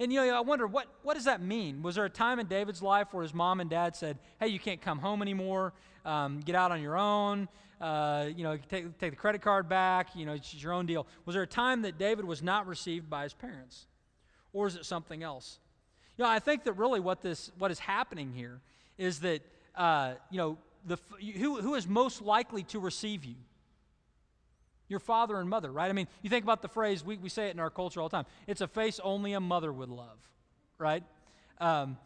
And 0.00 0.12
you 0.12 0.20
know, 0.20 0.36
I 0.36 0.40
wonder 0.40 0.66
what, 0.66 0.88
what 1.02 1.14
does 1.14 1.26
that 1.26 1.40
mean? 1.40 1.80
Was 1.82 1.94
there 1.94 2.04
a 2.04 2.10
time 2.10 2.40
in 2.40 2.46
David's 2.46 2.82
life 2.82 3.08
where 3.12 3.22
his 3.22 3.32
mom 3.32 3.60
and 3.60 3.68
dad 3.70 3.94
said, 3.94 4.18
"Hey, 4.40 4.48
you 4.48 4.58
can't 4.58 4.80
come 4.80 4.98
home 4.98 5.20
anymore. 5.20 5.74
Um, 6.06 6.40
get 6.40 6.54
out 6.54 6.72
on 6.72 6.80
your 6.80 6.96
own. 6.96 7.48
Uh, 7.78 8.28
you 8.34 8.42
know, 8.42 8.56
take, 8.56 8.98
take 8.98 9.10
the 9.10 9.16
credit 9.16 9.42
card 9.42 9.68
back. 9.68 10.16
You 10.16 10.24
know, 10.24 10.32
it's 10.32 10.54
your 10.54 10.72
own 10.72 10.86
deal." 10.86 11.06
Was 11.26 11.34
there 11.34 11.42
a 11.42 11.46
time 11.46 11.82
that 11.82 11.98
David 11.98 12.24
was 12.24 12.42
not 12.42 12.66
received 12.66 13.10
by 13.10 13.24
his 13.24 13.34
parents, 13.34 13.88
or 14.54 14.66
is 14.66 14.74
it 14.74 14.86
something 14.86 15.22
else? 15.22 15.58
You 16.16 16.24
know, 16.24 16.30
I 16.30 16.38
think 16.38 16.64
that 16.64 16.72
really 16.72 17.00
what 17.00 17.20
this 17.20 17.50
what 17.58 17.70
is 17.70 17.78
happening 17.78 18.32
here 18.32 18.62
is 18.96 19.20
that 19.20 19.42
uh, 19.76 20.14
you 20.30 20.38
know 20.38 20.56
the 20.84 20.98
who 21.36 21.60
who 21.60 21.74
is 21.74 21.86
most 21.86 22.22
likely 22.22 22.62
to 22.64 22.78
receive 22.78 23.24
you 23.24 23.36
your 24.90 24.98
father 24.98 25.38
and 25.38 25.48
mother, 25.48 25.70
right? 25.70 25.88
I 25.88 25.92
mean, 25.92 26.08
you 26.20 26.28
think 26.28 26.42
about 26.42 26.62
the 26.62 26.68
phrase, 26.68 27.04
we, 27.04 27.16
we 27.16 27.28
say 27.28 27.46
it 27.46 27.52
in 27.52 27.60
our 27.60 27.70
culture 27.70 28.00
all 28.00 28.08
the 28.08 28.16
time 28.16 28.26
it's 28.46 28.60
a 28.60 28.68
face 28.68 29.00
only 29.02 29.32
a 29.32 29.40
mother 29.40 29.72
would 29.72 29.88
love, 29.88 30.18
right? 30.78 31.04
Um, 31.58 31.96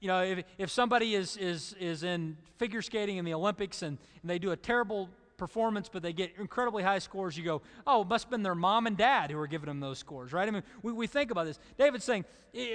you 0.00 0.08
know, 0.08 0.22
if, 0.22 0.44
if 0.58 0.70
somebody 0.70 1.14
is, 1.14 1.36
is, 1.36 1.74
is 1.80 2.02
in 2.02 2.36
figure 2.56 2.82
skating 2.82 3.16
in 3.16 3.24
the 3.24 3.34
Olympics 3.34 3.82
and, 3.82 3.98
and 4.22 4.30
they 4.30 4.38
do 4.38 4.50
a 4.50 4.56
terrible 4.56 5.08
performance, 5.36 5.88
but 5.90 6.02
they 6.02 6.12
get 6.12 6.32
incredibly 6.38 6.82
high 6.82 6.98
scores, 6.98 7.36
you 7.36 7.44
go, 7.44 7.62
oh, 7.86 8.02
it 8.02 8.08
must 8.08 8.24
have 8.24 8.30
been 8.30 8.42
their 8.42 8.54
mom 8.54 8.86
and 8.86 8.96
dad 8.96 9.30
who 9.30 9.36
were 9.36 9.46
giving 9.46 9.66
them 9.66 9.80
those 9.80 9.98
scores, 9.98 10.32
right? 10.32 10.48
I 10.48 10.50
mean, 10.50 10.64
we, 10.82 10.92
we 10.92 11.06
think 11.06 11.30
about 11.30 11.46
this. 11.46 11.58
David's 11.78 12.04
saying, 12.04 12.24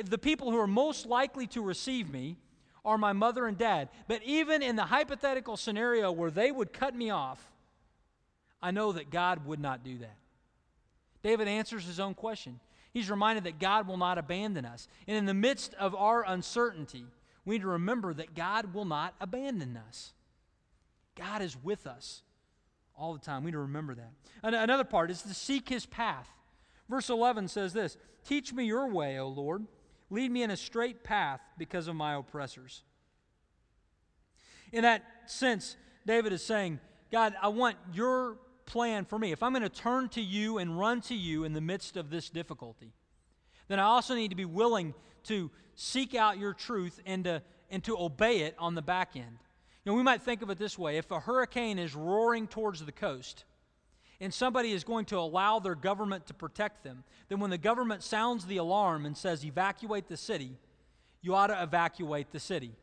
the 0.06 0.18
people 0.18 0.52
who 0.52 0.58
are 0.58 0.68
most 0.68 1.06
likely 1.06 1.48
to 1.48 1.62
receive 1.62 2.10
me 2.10 2.38
are 2.86 2.98
my 2.98 3.14
mother 3.14 3.46
and 3.46 3.58
dad. 3.58 3.90
But 4.08 4.22
even 4.24 4.62
in 4.62 4.76
the 4.76 4.84
hypothetical 4.84 5.58
scenario 5.58 6.12
where 6.12 6.32
they 6.32 6.52
would 6.52 6.74
cut 6.74 6.96
me 6.96 7.10
off, 7.10 7.44
I 8.62 8.72
know 8.72 8.92
that 8.94 9.10
God 9.10 9.46
would 9.46 9.60
not 9.60 9.84
do 9.84 9.98
that. 10.00 10.18
David 11.22 11.48
answers 11.48 11.86
his 11.86 12.00
own 12.00 12.14
question. 12.14 12.60
He's 12.92 13.10
reminded 13.10 13.46
that 13.46 13.60
God 13.60 13.88
will 13.88 13.98
not 13.98 14.18
abandon 14.18 14.66
us. 14.66 14.88
And 15.08 15.18
in 15.18 15.26
the 15.26 15.34
midst 15.34 15.74
of 15.76 15.96
our 15.96 16.24
uncertainty, 16.28 17.06
we 17.46 17.56
need 17.56 17.62
to 17.62 17.70
remember 17.70 18.14
that 18.14 18.36
God 18.36 18.74
will 18.74 18.86
not 18.86 19.16
abandon 19.20 19.80
us. 19.88 20.14
God 21.16 21.42
is 21.42 21.58
with 21.62 21.88
us 21.88 22.22
all 22.96 23.14
the 23.14 23.20
time. 23.20 23.44
We 23.44 23.52
need 23.52 23.54
to 23.54 23.60
remember 23.60 23.96
that. 23.96 24.12
Another 24.44 24.84
part 24.84 25.10
is 25.10 25.22
to 25.24 25.34
seek 25.34 25.70
his 25.70 25.86
path. 25.86 26.30
Verse 26.90 27.10
11 27.10 27.48
says 27.48 27.74
this 27.74 27.98
Teach 28.26 28.54
me 28.54 28.66
your 28.66 28.90
way, 28.90 29.18
O 29.18 29.28
Lord. 29.28 29.66
Lead 30.14 30.32
me 30.32 30.44
in 30.44 30.52
a 30.52 30.58
straight 30.58 31.04
path 31.04 31.42
because 31.58 31.88
of 31.88 31.96
my 31.96 32.14
oppressors. 32.14 32.84
In 34.72 34.84
that 34.84 35.04
sense, 35.26 35.76
David 36.06 36.32
is 36.34 36.46
saying, 36.46 36.80
God, 37.12 37.34
I 37.42 37.48
want 37.48 37.78
your 37.92 38.38
plan 38.68 39.06
for 39.06 39.18
me, 39.18 39.32
if 39.32 39.42
I'm 39.42 39.54
going 39.54 39.64
to 39.64 39.70
turn 39.70 40.10
to 40.10 40.22
you 40.22 40.60
and 40.60 40.80
run 40.80 41.02
to 41.02 41.16
you 41.16 41.46
in 41.46 41.54
the 41.54 41.62
midst 41.62 41.98
of 41.98 42.12
this 42.12 42.30
difficulty, 42.30 42.94
then 43.68 43.80
I 43.80 43.86
also 43.86 44.14
need 44.14 44.30
to 44.30 44.36
be 44.36 44.46
willing 44.46 44.94
to 45.24 45.50
seek 45.74 46.14
out 46.14 46.38
your 46.38 46.54
truth 46.54 47.00
and 47.08 47.24
to, 47.24 47.42
and 47.72 47.84
to 47.86 47.98
obey 47.98 48.42
it 48.42 48.56
on 48.60 48.76
the 48.76 48.84
back 48.84 49.16
end. 49.16 49.40
You 49.84 49.92
know, 49.92 49.98
we 49.98 50.04
might 50.04 50.22
think 50.22 50.44
of 50.44 50.52
it 50.52 50.60
this 50.60 50.78
way 50.78 50.98
if 50.98 51.10
a 51.10 51.22
hurricane 51.22 51.80
is 51.80 51.96
roaring 51.96 52.46
towards 52.46 52.86
the 52.86 52.92
coast, 52.92 53.46
and 54.20 54.34
somebody 54.34 54.72
is 54.72 54.84
going 54.84 55.06
to 55.06 55.18
allow 55.18 55.60
their 55.60 55.76
government 55.76 56.28
to 56.28 56.34
protect 56.34 56.84
them, 56.84 57.04
then 57.30 57.40
when 57.40 57.50
the 57.50 57.58
government 57.58 58.04
sounds 58.04 58.46
the 58.46 58.58
alarm 58.58 59.06
and 59.06 59.18
says, 59.18 59.46
evacuate 59.46 60.08
the 60.08 60.18
city, 60.18 60.58
you 61.22 61.36
ought 61.36 61.48
to 61.48 61.62
evacuate 61.62 62.32
the 62.32 62.40
city. 62.40 62.74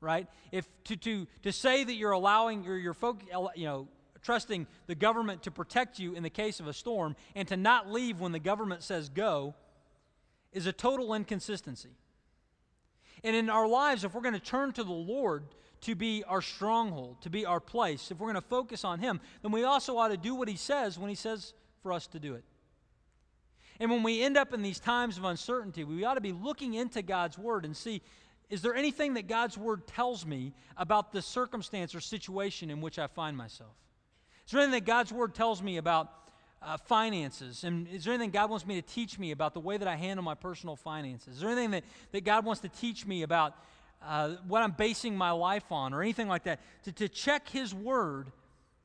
Right? 0.00 0.26
If 0.50 0.66
to, 0.84 0.96
to, 0.96 1.26
to 1.42 1.52
say 1.52 1.84
that 1.84 1.94
you're 1.94 2.10
allowing 2.10 2.64
your, 2.64 2.76
your 2.76 2.94
folk, 2.94 3.22
you 3.54 3.66
know, 3.66 3.88
trusting 4.22 4.66
the 4.86 4.94
government 4.94 5.42
to 5.44 5.50
protect 5.50 5.98
you 5.98 6.14
in 6.14 6.22
the 6.22 6.30
case 6.30 6.60
of 6.60 6.66
a 6.66 6.72
storm 6.72 7.16
and 7.34 7.46
to 7.48 7.56
not 7.56 7.90
leave 7.90 8.20
when 8.20 8.32
the 8.32 8.38
government 8.38 8.82
says 8.82 9.08
go 9.08 9.54
is 10.52 10.66
a 10.66 10.72
total 10.72 11.14
inconsistency. 11.14 11.90
And 13.24 13.36
in 13.36 13.50
our 13.50 13.68
lives, 13.68 14.04
if 14.04 14.14
we're 14.14 14.22
going 14.22 14.34
to 14.34 14.40
turn 14.40 14.72
to 14.72 14.84
the 14.84 14.92
Lord 14.92 15.44
to 15.82 15.94
be 15.94 16.24
our 16.24 16.42
stronghold, 16.42 17.20
to 17.22 17.30
be 17.30 17.44
our 17.44 17.60
place, 17.60 18.10
if 18.10 18.18
we're 18.18 18.32
going 18.32 18.42
to 18.42 18.48
focus 18.48 18.84
on 18.84 18.98
Him, 18.98 19.20
then 19.42 19.52
we 19.52 19.64
also 19.64 19.98
ought 19.98 20.08
to 20.08 20.16
do 20.16 20.34
what 20.34 20.48
He 20.48 20.56
says 20.56 20.98
when 20.98 21.08
He 21.08 21.14
says 21.14 21.54
for 21.82 21.92
us 21.92 22.06
to 22.08 22.18
do 22.18 22.34
it. 22.34 22.44
And 23.80 23.90
when 23.90 24.02
we 24.02 24.22
end 24.22 24.36
up 24.36 24.54
in 24.54 24.62
these 24.62 24.78
times 24.78 25.18
of 25.18 25.24
uncertainty, 25.24 25.82
we 25.84 26.04
ought 26.04 26.14
to 26.14 26.20
be 26.20 26.32
looking 26.32 26.74
into 26.74 27.02
God's 27.02 27.36
Word 27.36 27.64
and 27.64 27.76
see 27.76 28.02
is 28.52 28.60
there 28.60 28.74
anything 28.74 29.14
that 29.14 29.28
God's 29.28 29.56
Word 29.56 29.86
tells 29.86 30.26
me 30.26 30.52
about 30.76 31.10
the 31.10 31.22
circumstance 31.22 31.94
or 31.94 32.00
situation 32.00 32.68
in 32.68 32.82
which 32.82 32.98
I 32.98 33.06
find 33.06 33.34
myself? 33.34 33.72
Is 34.44 34.52
there 34.52 34.60
anything 34.60 34.80
that 34.80 34.84
God's 34.84 35.10
Word 35.10 35.34
tells 35.34 35.62
me 35.62 35.78
about 35.78 36.12
uh, 36.60 36.76
finances? 36.76 37.64
And 37.64 37.88
is 37.88 38.04
there 38.04 38.12
anything 38.12 38.30
God 38.30 38.50
wants 38.50 38.66
me 38.66 38.74
to 38.74 38.82
teach 38.86 39.18
me 39.18 39.30
about 39.30 39.54
the 39.54 39.60
way 39.60 39.78
that 39.78 39.88
I 39.88 39.96
handle 39.96 40.22
my 40.22 40.34
personal 40.34 40.76
finances? 40.76 41.36
Is 41.36 41.40
there 41.40 41.48
anything 41.48 41.70
that, 41.70 41.84
that 42.10 42.24
God 42.24 42.44
wants 42.44 42.60
to 42.60 42.68
teach 42.68 43.06
me 43.06 43.22
about 43.22 43.54
uh, 44.06 44.36
what 44.46 44.62
I'm 44.62 44.72
basing 44.72 45.16
my 45.16 45.30
life 45.30 45.70
on 45.70 45.94
or 45.94 46.02
anything 46.02 46.28
like 46.28 46.44
that? 46.44 46.60
To, 46.84 46.92
to 46.92 47.08
check 47.08 47.48
His 47.48 47.74
Word 47.74 48.32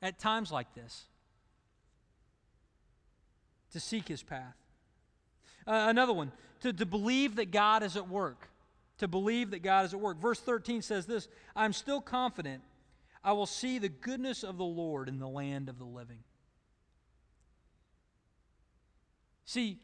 at 0.02 0.20
times 0.20 0.52
like 0.52 0.74
this, 0.76 1.06
to 3.72 3.80
seek 3.80 4.08
His 4.08 4.24
path. 4.24 4.56
Uh, 5.66 5.88
another 5.90 6.14
one, 6.14 6.32
to, 6.62 6.72
to 6.72 6.86
believe 6.86 7.36
that 7.36 7.52
God 7.52 7.84
is 7.84 7.98
at 7.98 8.08
work. 8.08 8.50
To 9.00 9.08
believe 9.08 9.52
that 9.52 9.62
God 9.62 9.86
is 9.86 9.94
at 9.94 10.00
work. 10.00 10.18
Verse 10.18 10.40
13 10.40 10.82
says 10.82 11.06
this 11.06 11.28
I'm 11.56 11.74
still 11.74 12.02
confident 12.02 12.64
I 13.24 13.34
will 13.34 13.46
see 13.46 13.78
the 13.78 13.90
goodness 13.90 14.44
of 14.44 14.58
the 14.58 14.64
Lord 14.64 15.10
in 15.10 15.20
the 15.20 15.28
land 15.28 15.68
of 15.68 15.78
the 15.78 15.86
living. 15.86 16.20
See, 19.44 19.80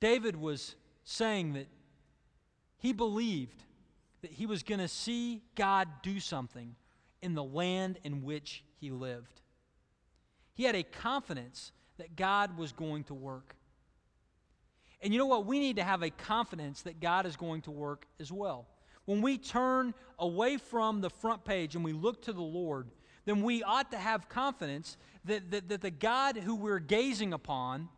David 0.00 0.36
was 0.36 0.74
saying 1.02 1.54
that 1.54 1.68
he 2.76 2.92
believed 2.92 3.62
that 4.22 4.32
he 4.32 4.46
was 4.46 4.62
going 4.62 4.80
to 4.80 4.88
see 4.88 5.42
God 5.54 5.88
do 6.02 6.20
something 6.20 6.74
in 7.20 7.34
the 7.34 7.44
land 7.44 7.98
in 8.04 8.22
which 8.22 8.64
he 8.80 8.90
lived. 8.90 9.40
He 10.54 10.64
had 10.64 10.74
a 10.74 10.82
confidence 10.82 11.72
that 11.98 12.16
God 12.16 12.56
was 12.56 12.72
going 12.72 13.04
to 13.04 13.14
work. 13.14 13.54
And 15.00 15.12
you 15.12 15.18
know 15.18 15.26
what? 15.26 15.46
We 15.46 15.58
need 15.58 15.76
to 15.76 15.84
have 15.84 16.02
a 16.02 16.10
confidence 16.10 16.82
that 16.82 17.00
God 17.00 17.26
is 17.26 17.36
going 17.36 17.62
to 17.62 17.70
work 17.70 18.06
as 18.20 18.30
well. 18.30 18.66
When 19.04 19.20
we 19.20 19.36
turn 19.36 19.94
away 20.18 20.56
from 20.56 21.00
the 21.00 21.10
front 21.10 21.44
page 21.44 21.74
and 21.74 21.84
we 21.84 21.92
look 21.92 22.22
to 22.22 22.32
the 22.32 22.40
Lord, 22.40 22.88
then 23.24 23.42
we 23.42 23.62
ought 23.62 23.90
to 23.90 23.98
have 23.98 24.28
confidence 24.28 24.96
that, 25.24 25.50
that, 25.50 25.68
that 25.68 25.80
the 25.80 25.90
God 25.90 26.36
who 26.36 26.54
we're 26.54 26.78
gazing 26.78 27.32
upon 27.32 27.88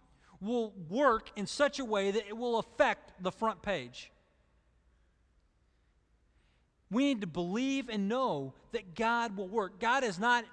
will 0.41 0.73
work 0.89 1.31
in 1.37 1.47
such 1.47 1.79
a 1.79 1.85
way 1.85 2.11
that 2.11 2.27
it 2.27 2.37
will 2.37 2.59
affect 2.59 3.23
the 3.23 3.33
front 3.33 3.63
page. 3.63 4.11
We 6.95 7.05
need 7.05 7.23
to 7.23 7.27
believe 7.27 7.89
and 7.89 8.09
know 8.09 8.55
that 8.73 8.95
God 8.95 9.37
will 9.37 9.49
work. 9.49 9.81
God 9.81 10.05
has 10.05 10.19
not 10.19 10.45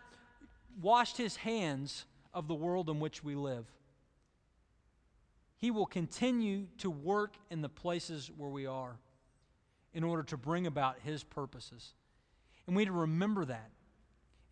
washed 0.82 1.18
his 1.18 1.36
hands 1.36 2.06
of 2.34 2.48
the 2.48 2.56
world 2.56 2.90
in 2.90 3.00
which 3.00 3.24
we 3.24 3.36
live. 3.36 3.66
He 5.58 5.70
will 5.70 5.86
continue 5.86 6.66
to 6.80 6.90
work 6.90 7.36
in 7.52 7.62
the 7.62 7.70
places 7.70 8.32
where 8.36 8.50
we 8.50 8.66
are 8.66 8.98
in 9.94 10.04
order 10.04 10.24
to 10.24 10.38
bring 10.38 10.66
about 10.66 10.96
His 11.04 11.24
purposes. 11.24 11.94
And 12.66 12.76
we 12.76 12.82
need 12.82 12.88
to 12.88 12.94
remember 12.94 13.46
that 13.46 13.70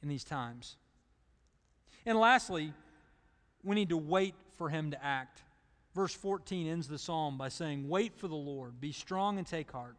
in 0.04 0.10
these 0.10 0.24
times. 0.24 0.78
And 2.06 2.20
lastly, 2.20 2.74
we 3.64 3.76
need 3.76 3.90
to 3.90 3.98
wait 3.98 4.36
for 4.58 4.70
Him 4.70 4.92
to 4.92 5.04
act. 5.04 5.42
Verse 5.96 6.14
14 6.14 6.68
ends 6.68 6.88
the 6.88 7.00
psalm 7.00 7.40
by 7.40 7.50
saying, 7.50 7.90
Wait 7.90 8.16
for 8.16 8.28
the 8.28 8.36
Lord, 8.36 8.80
be 8.80 8.92
strong 8.92 9.40
and 9.40 9.48
take 9.48 9.72
heart. 9.72 9.96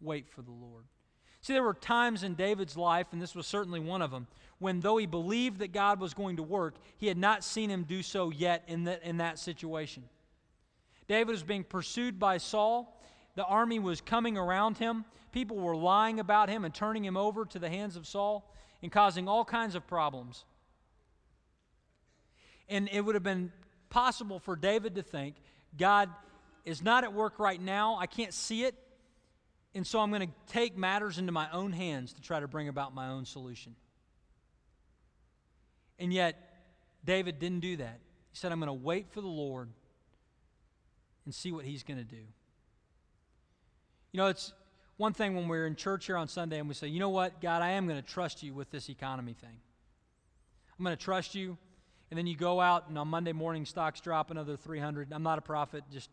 Wait 0.00 0.30
for 0.30 0.40
the 0.40 0.50
Lord. 0.50 0.84
See, 1.40 1.52
there 1.52 1.62
were 1.62 1.74
times 1.74 2.22
in 2.22 2.34
David's 2.34 2.76
life, 2.76 3.06
and 3.12 3.22
this 3.22 3.34
was 3.34 3.46
certainly 3.46 3.80
one 3.80 4.02
of 4.02 4.10
them, 4.10 4.26
when 4.58 4.80
though 4.80 4.96
he 4.96 5.06
believed 5.06 5.60
that 5.60 5.72
God 5.72 6.00
was 6.00 6.14
going 6.14 6.36
to 6.36 6.42
work, 6.42 6.74
he 6.96 7.06
had 7.06 7.16
not 7.16 7.44
seen 7.44 7.70
him 7.70 7.84
do 7.84 8.02
so 8.02 8.30
yet 8.30 8.64
in, 8.66 8.84
the, 8.84 9.06
in 9.08 9.18
that 9.18 9.38
situation. 9.38 10.02
David 11.06 11.30
was 11.30 11.42
being 11.42 11.64
pursued 11.64 12.18
by 12.18 12.38
Saul. 12.38 13.00
The 13.36 13.44
army 13.44 13.78
was 13.78 14.00
coming 14.00 14.36
around 14.36 14.78
him. 14.78 15.04
People 15.30 15.56
were 15.56 15.76
lying 15.76 16.18
about 16.18 16.48
him 16.48 16.64
and 16.64 16.74
turning 16.74 17.04
him 17.04 17.16
over 17.16 17.44
to 17.46 17.58
the 17.58 17.68
hands 17.68 17.96
of 17.96 18.06
Saul 18.06 18.52
and 18.82 18.90
causing 18.90 19.28
all 19.28 19.44
kinds 19.44 19.74
of 19.74 19.86
problems. 19.86 20.44
And 22.68 22.88
it 22.92 23.00
would 23.00 23.14
have 23.14 23.24
been 23.24 23.52
possible 23.90 24.38
for 24.38 24.56
David 24.56 24.96
to 24.96 25.02
think, 25.02 25.36
God 25.78 26.10
is 26.64 26.82
not 26.82 27.04
at 27.04 27.12
work 27.12 27.38
right 27.38 27.60
now. 27.60 27.96
I 27.98 28.06
can't 28.06 28.34
see 28.34 28.64
it. 28.64 28.74
And 29.74 29.86
so 29.86 30.00
I'm 30.00 30.10
going 30.10 30.26
to 30.26 30.52
take 30.52 30.76
matters 30.76 31.18
into 31.18 31.32
my 31.32 31.48
own 31.52 31.72
hands 31.72 32.12
to 32.14 32.20
try 32.20 32.40
to 32.40 32.48
bring 32.48 32.68
about 32.68 32.94
my 32.94 33.08
own 33.08 33.24
solution. 33.24 33.76
And 35.98 36.12
yet, 36.12 36.36
David 37.04 37.38
didn't 37.38 37.60
do 37.60 37.76
that. 37.76 38.00
He 38.30 38.36
said, 38.36 38.52
I'm 38.52 38.60
going 38.60 38.68
to 38.68 38.72
wait 38.72 39.10
for 39.10 39.20
the 39.20 39.28
Lord 39.28 39.68
and 41.24 41.34
see 41.34 41.52
what 41.52 41.64
he's 41.64 41.82
going 41.82 41.98
to 41.98 42.04
do. 42.04 42.22
You 44.12 44.18
know, 44.18 44.26
it's 44.28 44.52
one 44.96 45.12
thing 45.12 45.36
when 45.36 45.48
we're 45.48 45.66
in 45.66 45.76
church 45.76 46.06
here 46.06 46.16
on 46.16 46.28
Sunday 46.28 46.58
and 46.58 46.68
we 46.68 46.74
say, 46.74 46.88
you 46.88 47.00
know 47.00 47.10
what, 47.10 47.40
God, 47.40 47.62
I 47.62 47.70
am 47.70 47.86
going 47.86 48.00
to 48.00 48.06
trust 48.06 48.42
you 48.42 48.54
with 48.54 48.70
this 48.70 48.88
economy 48.88 49.34
thing. 49.34 49.60
I'm 50.78 50.84
going 50.84 50.96
to 50.96 51.02
trust 51.02 51.34
you. 51.34 51.58
And 52.10 52.16
then 52.16 52.26
you 52.26 52.36
go 52.36 52.60
out 52.60 52.88
and 52.88 52.98
on 52.98 53.08
Monday 53.08 53.32
morning, 53.32 53.66
stocks 53.66 54.00
drop 54.00 54.30
another 54.30 54.56
300. 54.56 55.12
I'm 55.12 55.22
not 55.22 55.38
a 55.38 55.42
prophet, 55.42 55.84
just 55.92 56.08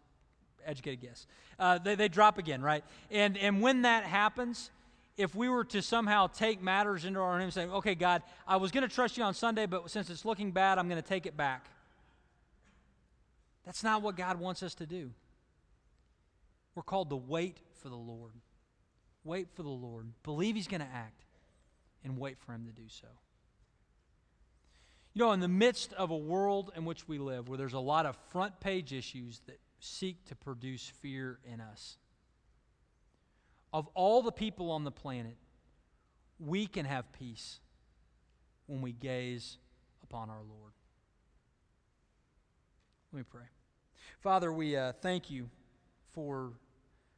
educated 0.65 1.01
guess. 1.01 1.27
Uh, 1.59 1.77
they, 1.77 1.95
they 1.95 2.07
drop 2.07 2.37
again, 2.37 2.61
right? 2.61 2.83
And, 3.11 3.37
and 3.37 3.61
when 3.61 3.83
that 3.83 4.03
happens, 4.03 4.71
if 5.17 5.33
we 5.33 5.47
were 5.47 5.63
to 5.65 5.81
somehow 5.81 6.27
take 6.27 6.61
matters 6.61 7.05
into 7.05 7.19
our 7.19 7.33
own 7.33 7.39
hands 7.39 7.57
and 7.57 7.69
say, 7.69 7.75
okay, 7.77 7.95
God, 7.95 8.21
I 8.47 8.57
was 8.57 8.71
going 8.71 8.87
to 8.87 8.93
trust 8.93 9.17
you 9.17 9.23
on 9.23 9.33
Sunday, 9.33 9.65
but 9.65 9.89
since 9.89 10.09
it's 10.09 10.25
looking 10.25 10.51
bad, 10.51 10.77
I'm 10.77 10.89
going 10.89 11.01
to 11.01 11.07
take 11.07 11.25
it 11.25 11.37
back. 11.37 11.67
That's 13.65 13.83
not 13.83 14.01
what 14.01 14.15
God 14.15 14.39
wants 14.39 14.61
us 14.61 14.75
to 14.75 14.85
do. 14.85 15.11
We're 16.75 16.83
called 16.83 17.09
to 17.09 17.15
wait 17.15 17.57
for 17.81 17.89
the 17.89 17.95
Lord. 17.95 18.33
Wait 19.23 19.47
for 19.55 19.63
the 19.63 19.69
Lord. 19.69 20.07
Believe 20.23 20.55
He's 20.55 20.67
going 20.67 20.81
to 20.81 20.87
act 20.87 21.23
and 22.03 22.17
wait 22.17 22.37
for 22.37 22.51
Him 22.51 22.65
to 22.65 22.71
do 22.71 22.87
so. 22.87 23.07
You 25.13 25.23
know, 25.23 25.31
in 25.31 25.39
the 25.39 25.47
midst 25.47 25.93
of 25.93 26.11
a 26.11 26.17
world 26.17 26.73
in 26.75 26.83
which 26.83 27.07
we 27.07 27.17
live, 27.17 27.47
where 27.47 27.57
there's 27.57 27.73
a 27.73 27.79
lot 27.79 28.05
of 28.05 28.17
front 28.31 28.59
page 28.59 28.91
issues 28.91 29.41
that 29.47 29.59
seek 29.85 30.25
to 30.25 30.35
produce 30.35 30.91
fear 31.01 31.39
in 31.45 31.61
us, 31.61 31.97
of 33.71 33.87
all 33.93 34.21
the 34.21 34.31
people 34.31 34.71
on 34.71 34.83
the 34.83 34.91
planet, 34.91 35.37
we 36.39 36.65
can 36.65 36.85
have 36.85 37.11
peace 37.13 37.59
when 38.67 38.81
we 38.81 38.91
gaze 38.91 39.57
upon 40.03 40.29
our 40.29 40.43
Lord. 40.47 40.73
Let 43.11 43.19
me 43.19 43.25
pray. 43.29 43.45
Father, 44.19 44.51
we 44.51 44.75
uh, 44.75 44.93
thank 45.01 45.29
you 45.29 45.49
for 46.13 46.53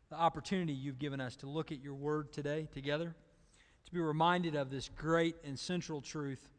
the 0.10 0.16
opportunity 0.16 0.74
you've 0.74 1.00
given 1.00 1.20
us 1.20 1.36
to 1.38 1.48
look 1.48 1.72
at 1.72 1.82
your 1.82 1.96
word 1.96 2.32
today 2.32 2.68
together, 2.72 3.16
to 3.86 3.92
be 3.92 4.00
reminded 4.00 4.56
of 4.56 4.70
this 4.70 4.90
great 4.96 5.36
and 5.44 5.58
central 5.58 6.02
truth 6.02 6.50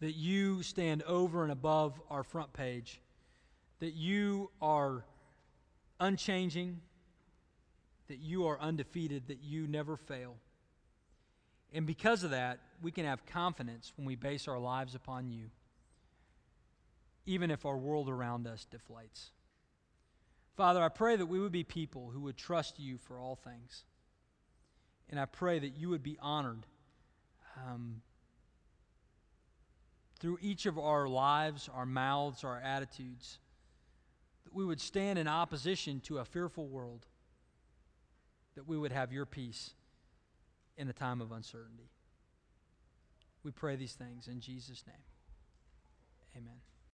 that 0.00 0.16
you 0.16 0.62
stand 0.62 1.02
over 1.04 1.44
and 1.44 1.52
above 1.52 2.00
our 2.10 2.24
front 2.24 2.52
page, 2.52 3.00
that 3.82 3.94
you 3.94 4.48
are 4.62 5.04
unchanging, 5.98 6.80
that 8.06 8.20
you 8.20 8.46
are 8.46 8.56
undefeated, 8.60 9.26
that 9.26 9.42
you 9.42 9.66
never 9.66 9.96
fail. 9.96 10.36
And 11.74 11.84
because 11.84 12.22
of 12.22 12.30
that, 12.30 12.60
we 12.80 12.92
can 12.92 13.04
have 13.04 13.26
confidence 13.26 13.92
when 13.96 14.06
we 14.06 14.14
base 14.14 14.46
our 14.46 14.60
lives 14.60 14.94
upon 14.94 15.32
you, 15.32 15.46
even 17.26 17.50
if 17.50 17.66
our 17.66 17.76
world 17.76 18.08
around 18.08 18.46
us 18.46 18.68
deflates. 18.70 19.30
Father, 20.56 20.80
I 20.80 20.88
pray 20.88 21.16
that 21.16 21.26
we 21.26 21.40
would 21.40 21.50
be 21.50 21.64
people 21.64 22.10
who 22.14 22.20
would 22.20 22.36
trust 22.36 22.78
you 22.78 22.98
for 22.98 23.18
all 23.18 23.34
things. 23.34 23.82
And 25.10 25.18
I 25.18 25.24
pray 25.24 25.58
that 25.58 25.76
you 25.76 25.88
would 25.88 26.04
be 26.04 26.16
honored 26.22 26.66
um, 27.56 28.00
through 30.20 30.38
each 30.40 30.66
of 30.66 30.78
our 30.78 31.08
lives, 31.08 31.68
our 31.74 31.84
mouths, 31.84 32.44
our 32.44 32.60
attitudes, 32.60 33.40
that 34.44 34.54
we 34.54 34.64
would 34.64 34.80
stand 34.80 35.18
in 35.18 35.28
opposition 35.28 36.00
to 36.00 36.18
a 36.18 36.24
fearful 36.24 36.66
world, 36.66 37.06
that 38.54 38.66
we 38.66 38.76
would 38.76 38.92
have 38.92 39.12
your 39.12 39.26
peace 39.26 39.74
in 40.76 40.86
the 40.86 40.92
time 40.92 41.20
of 41.20 41.32
uncertainty. 41.32 41.90
We 43.42 43.50
pray 43.50 43.76
these 43.76 43.92
things 43.92 44.28
in 44.28 44.40
Jesus' 44.40 44.84
name. 44.86 44.96
Amen. 46.36 46.60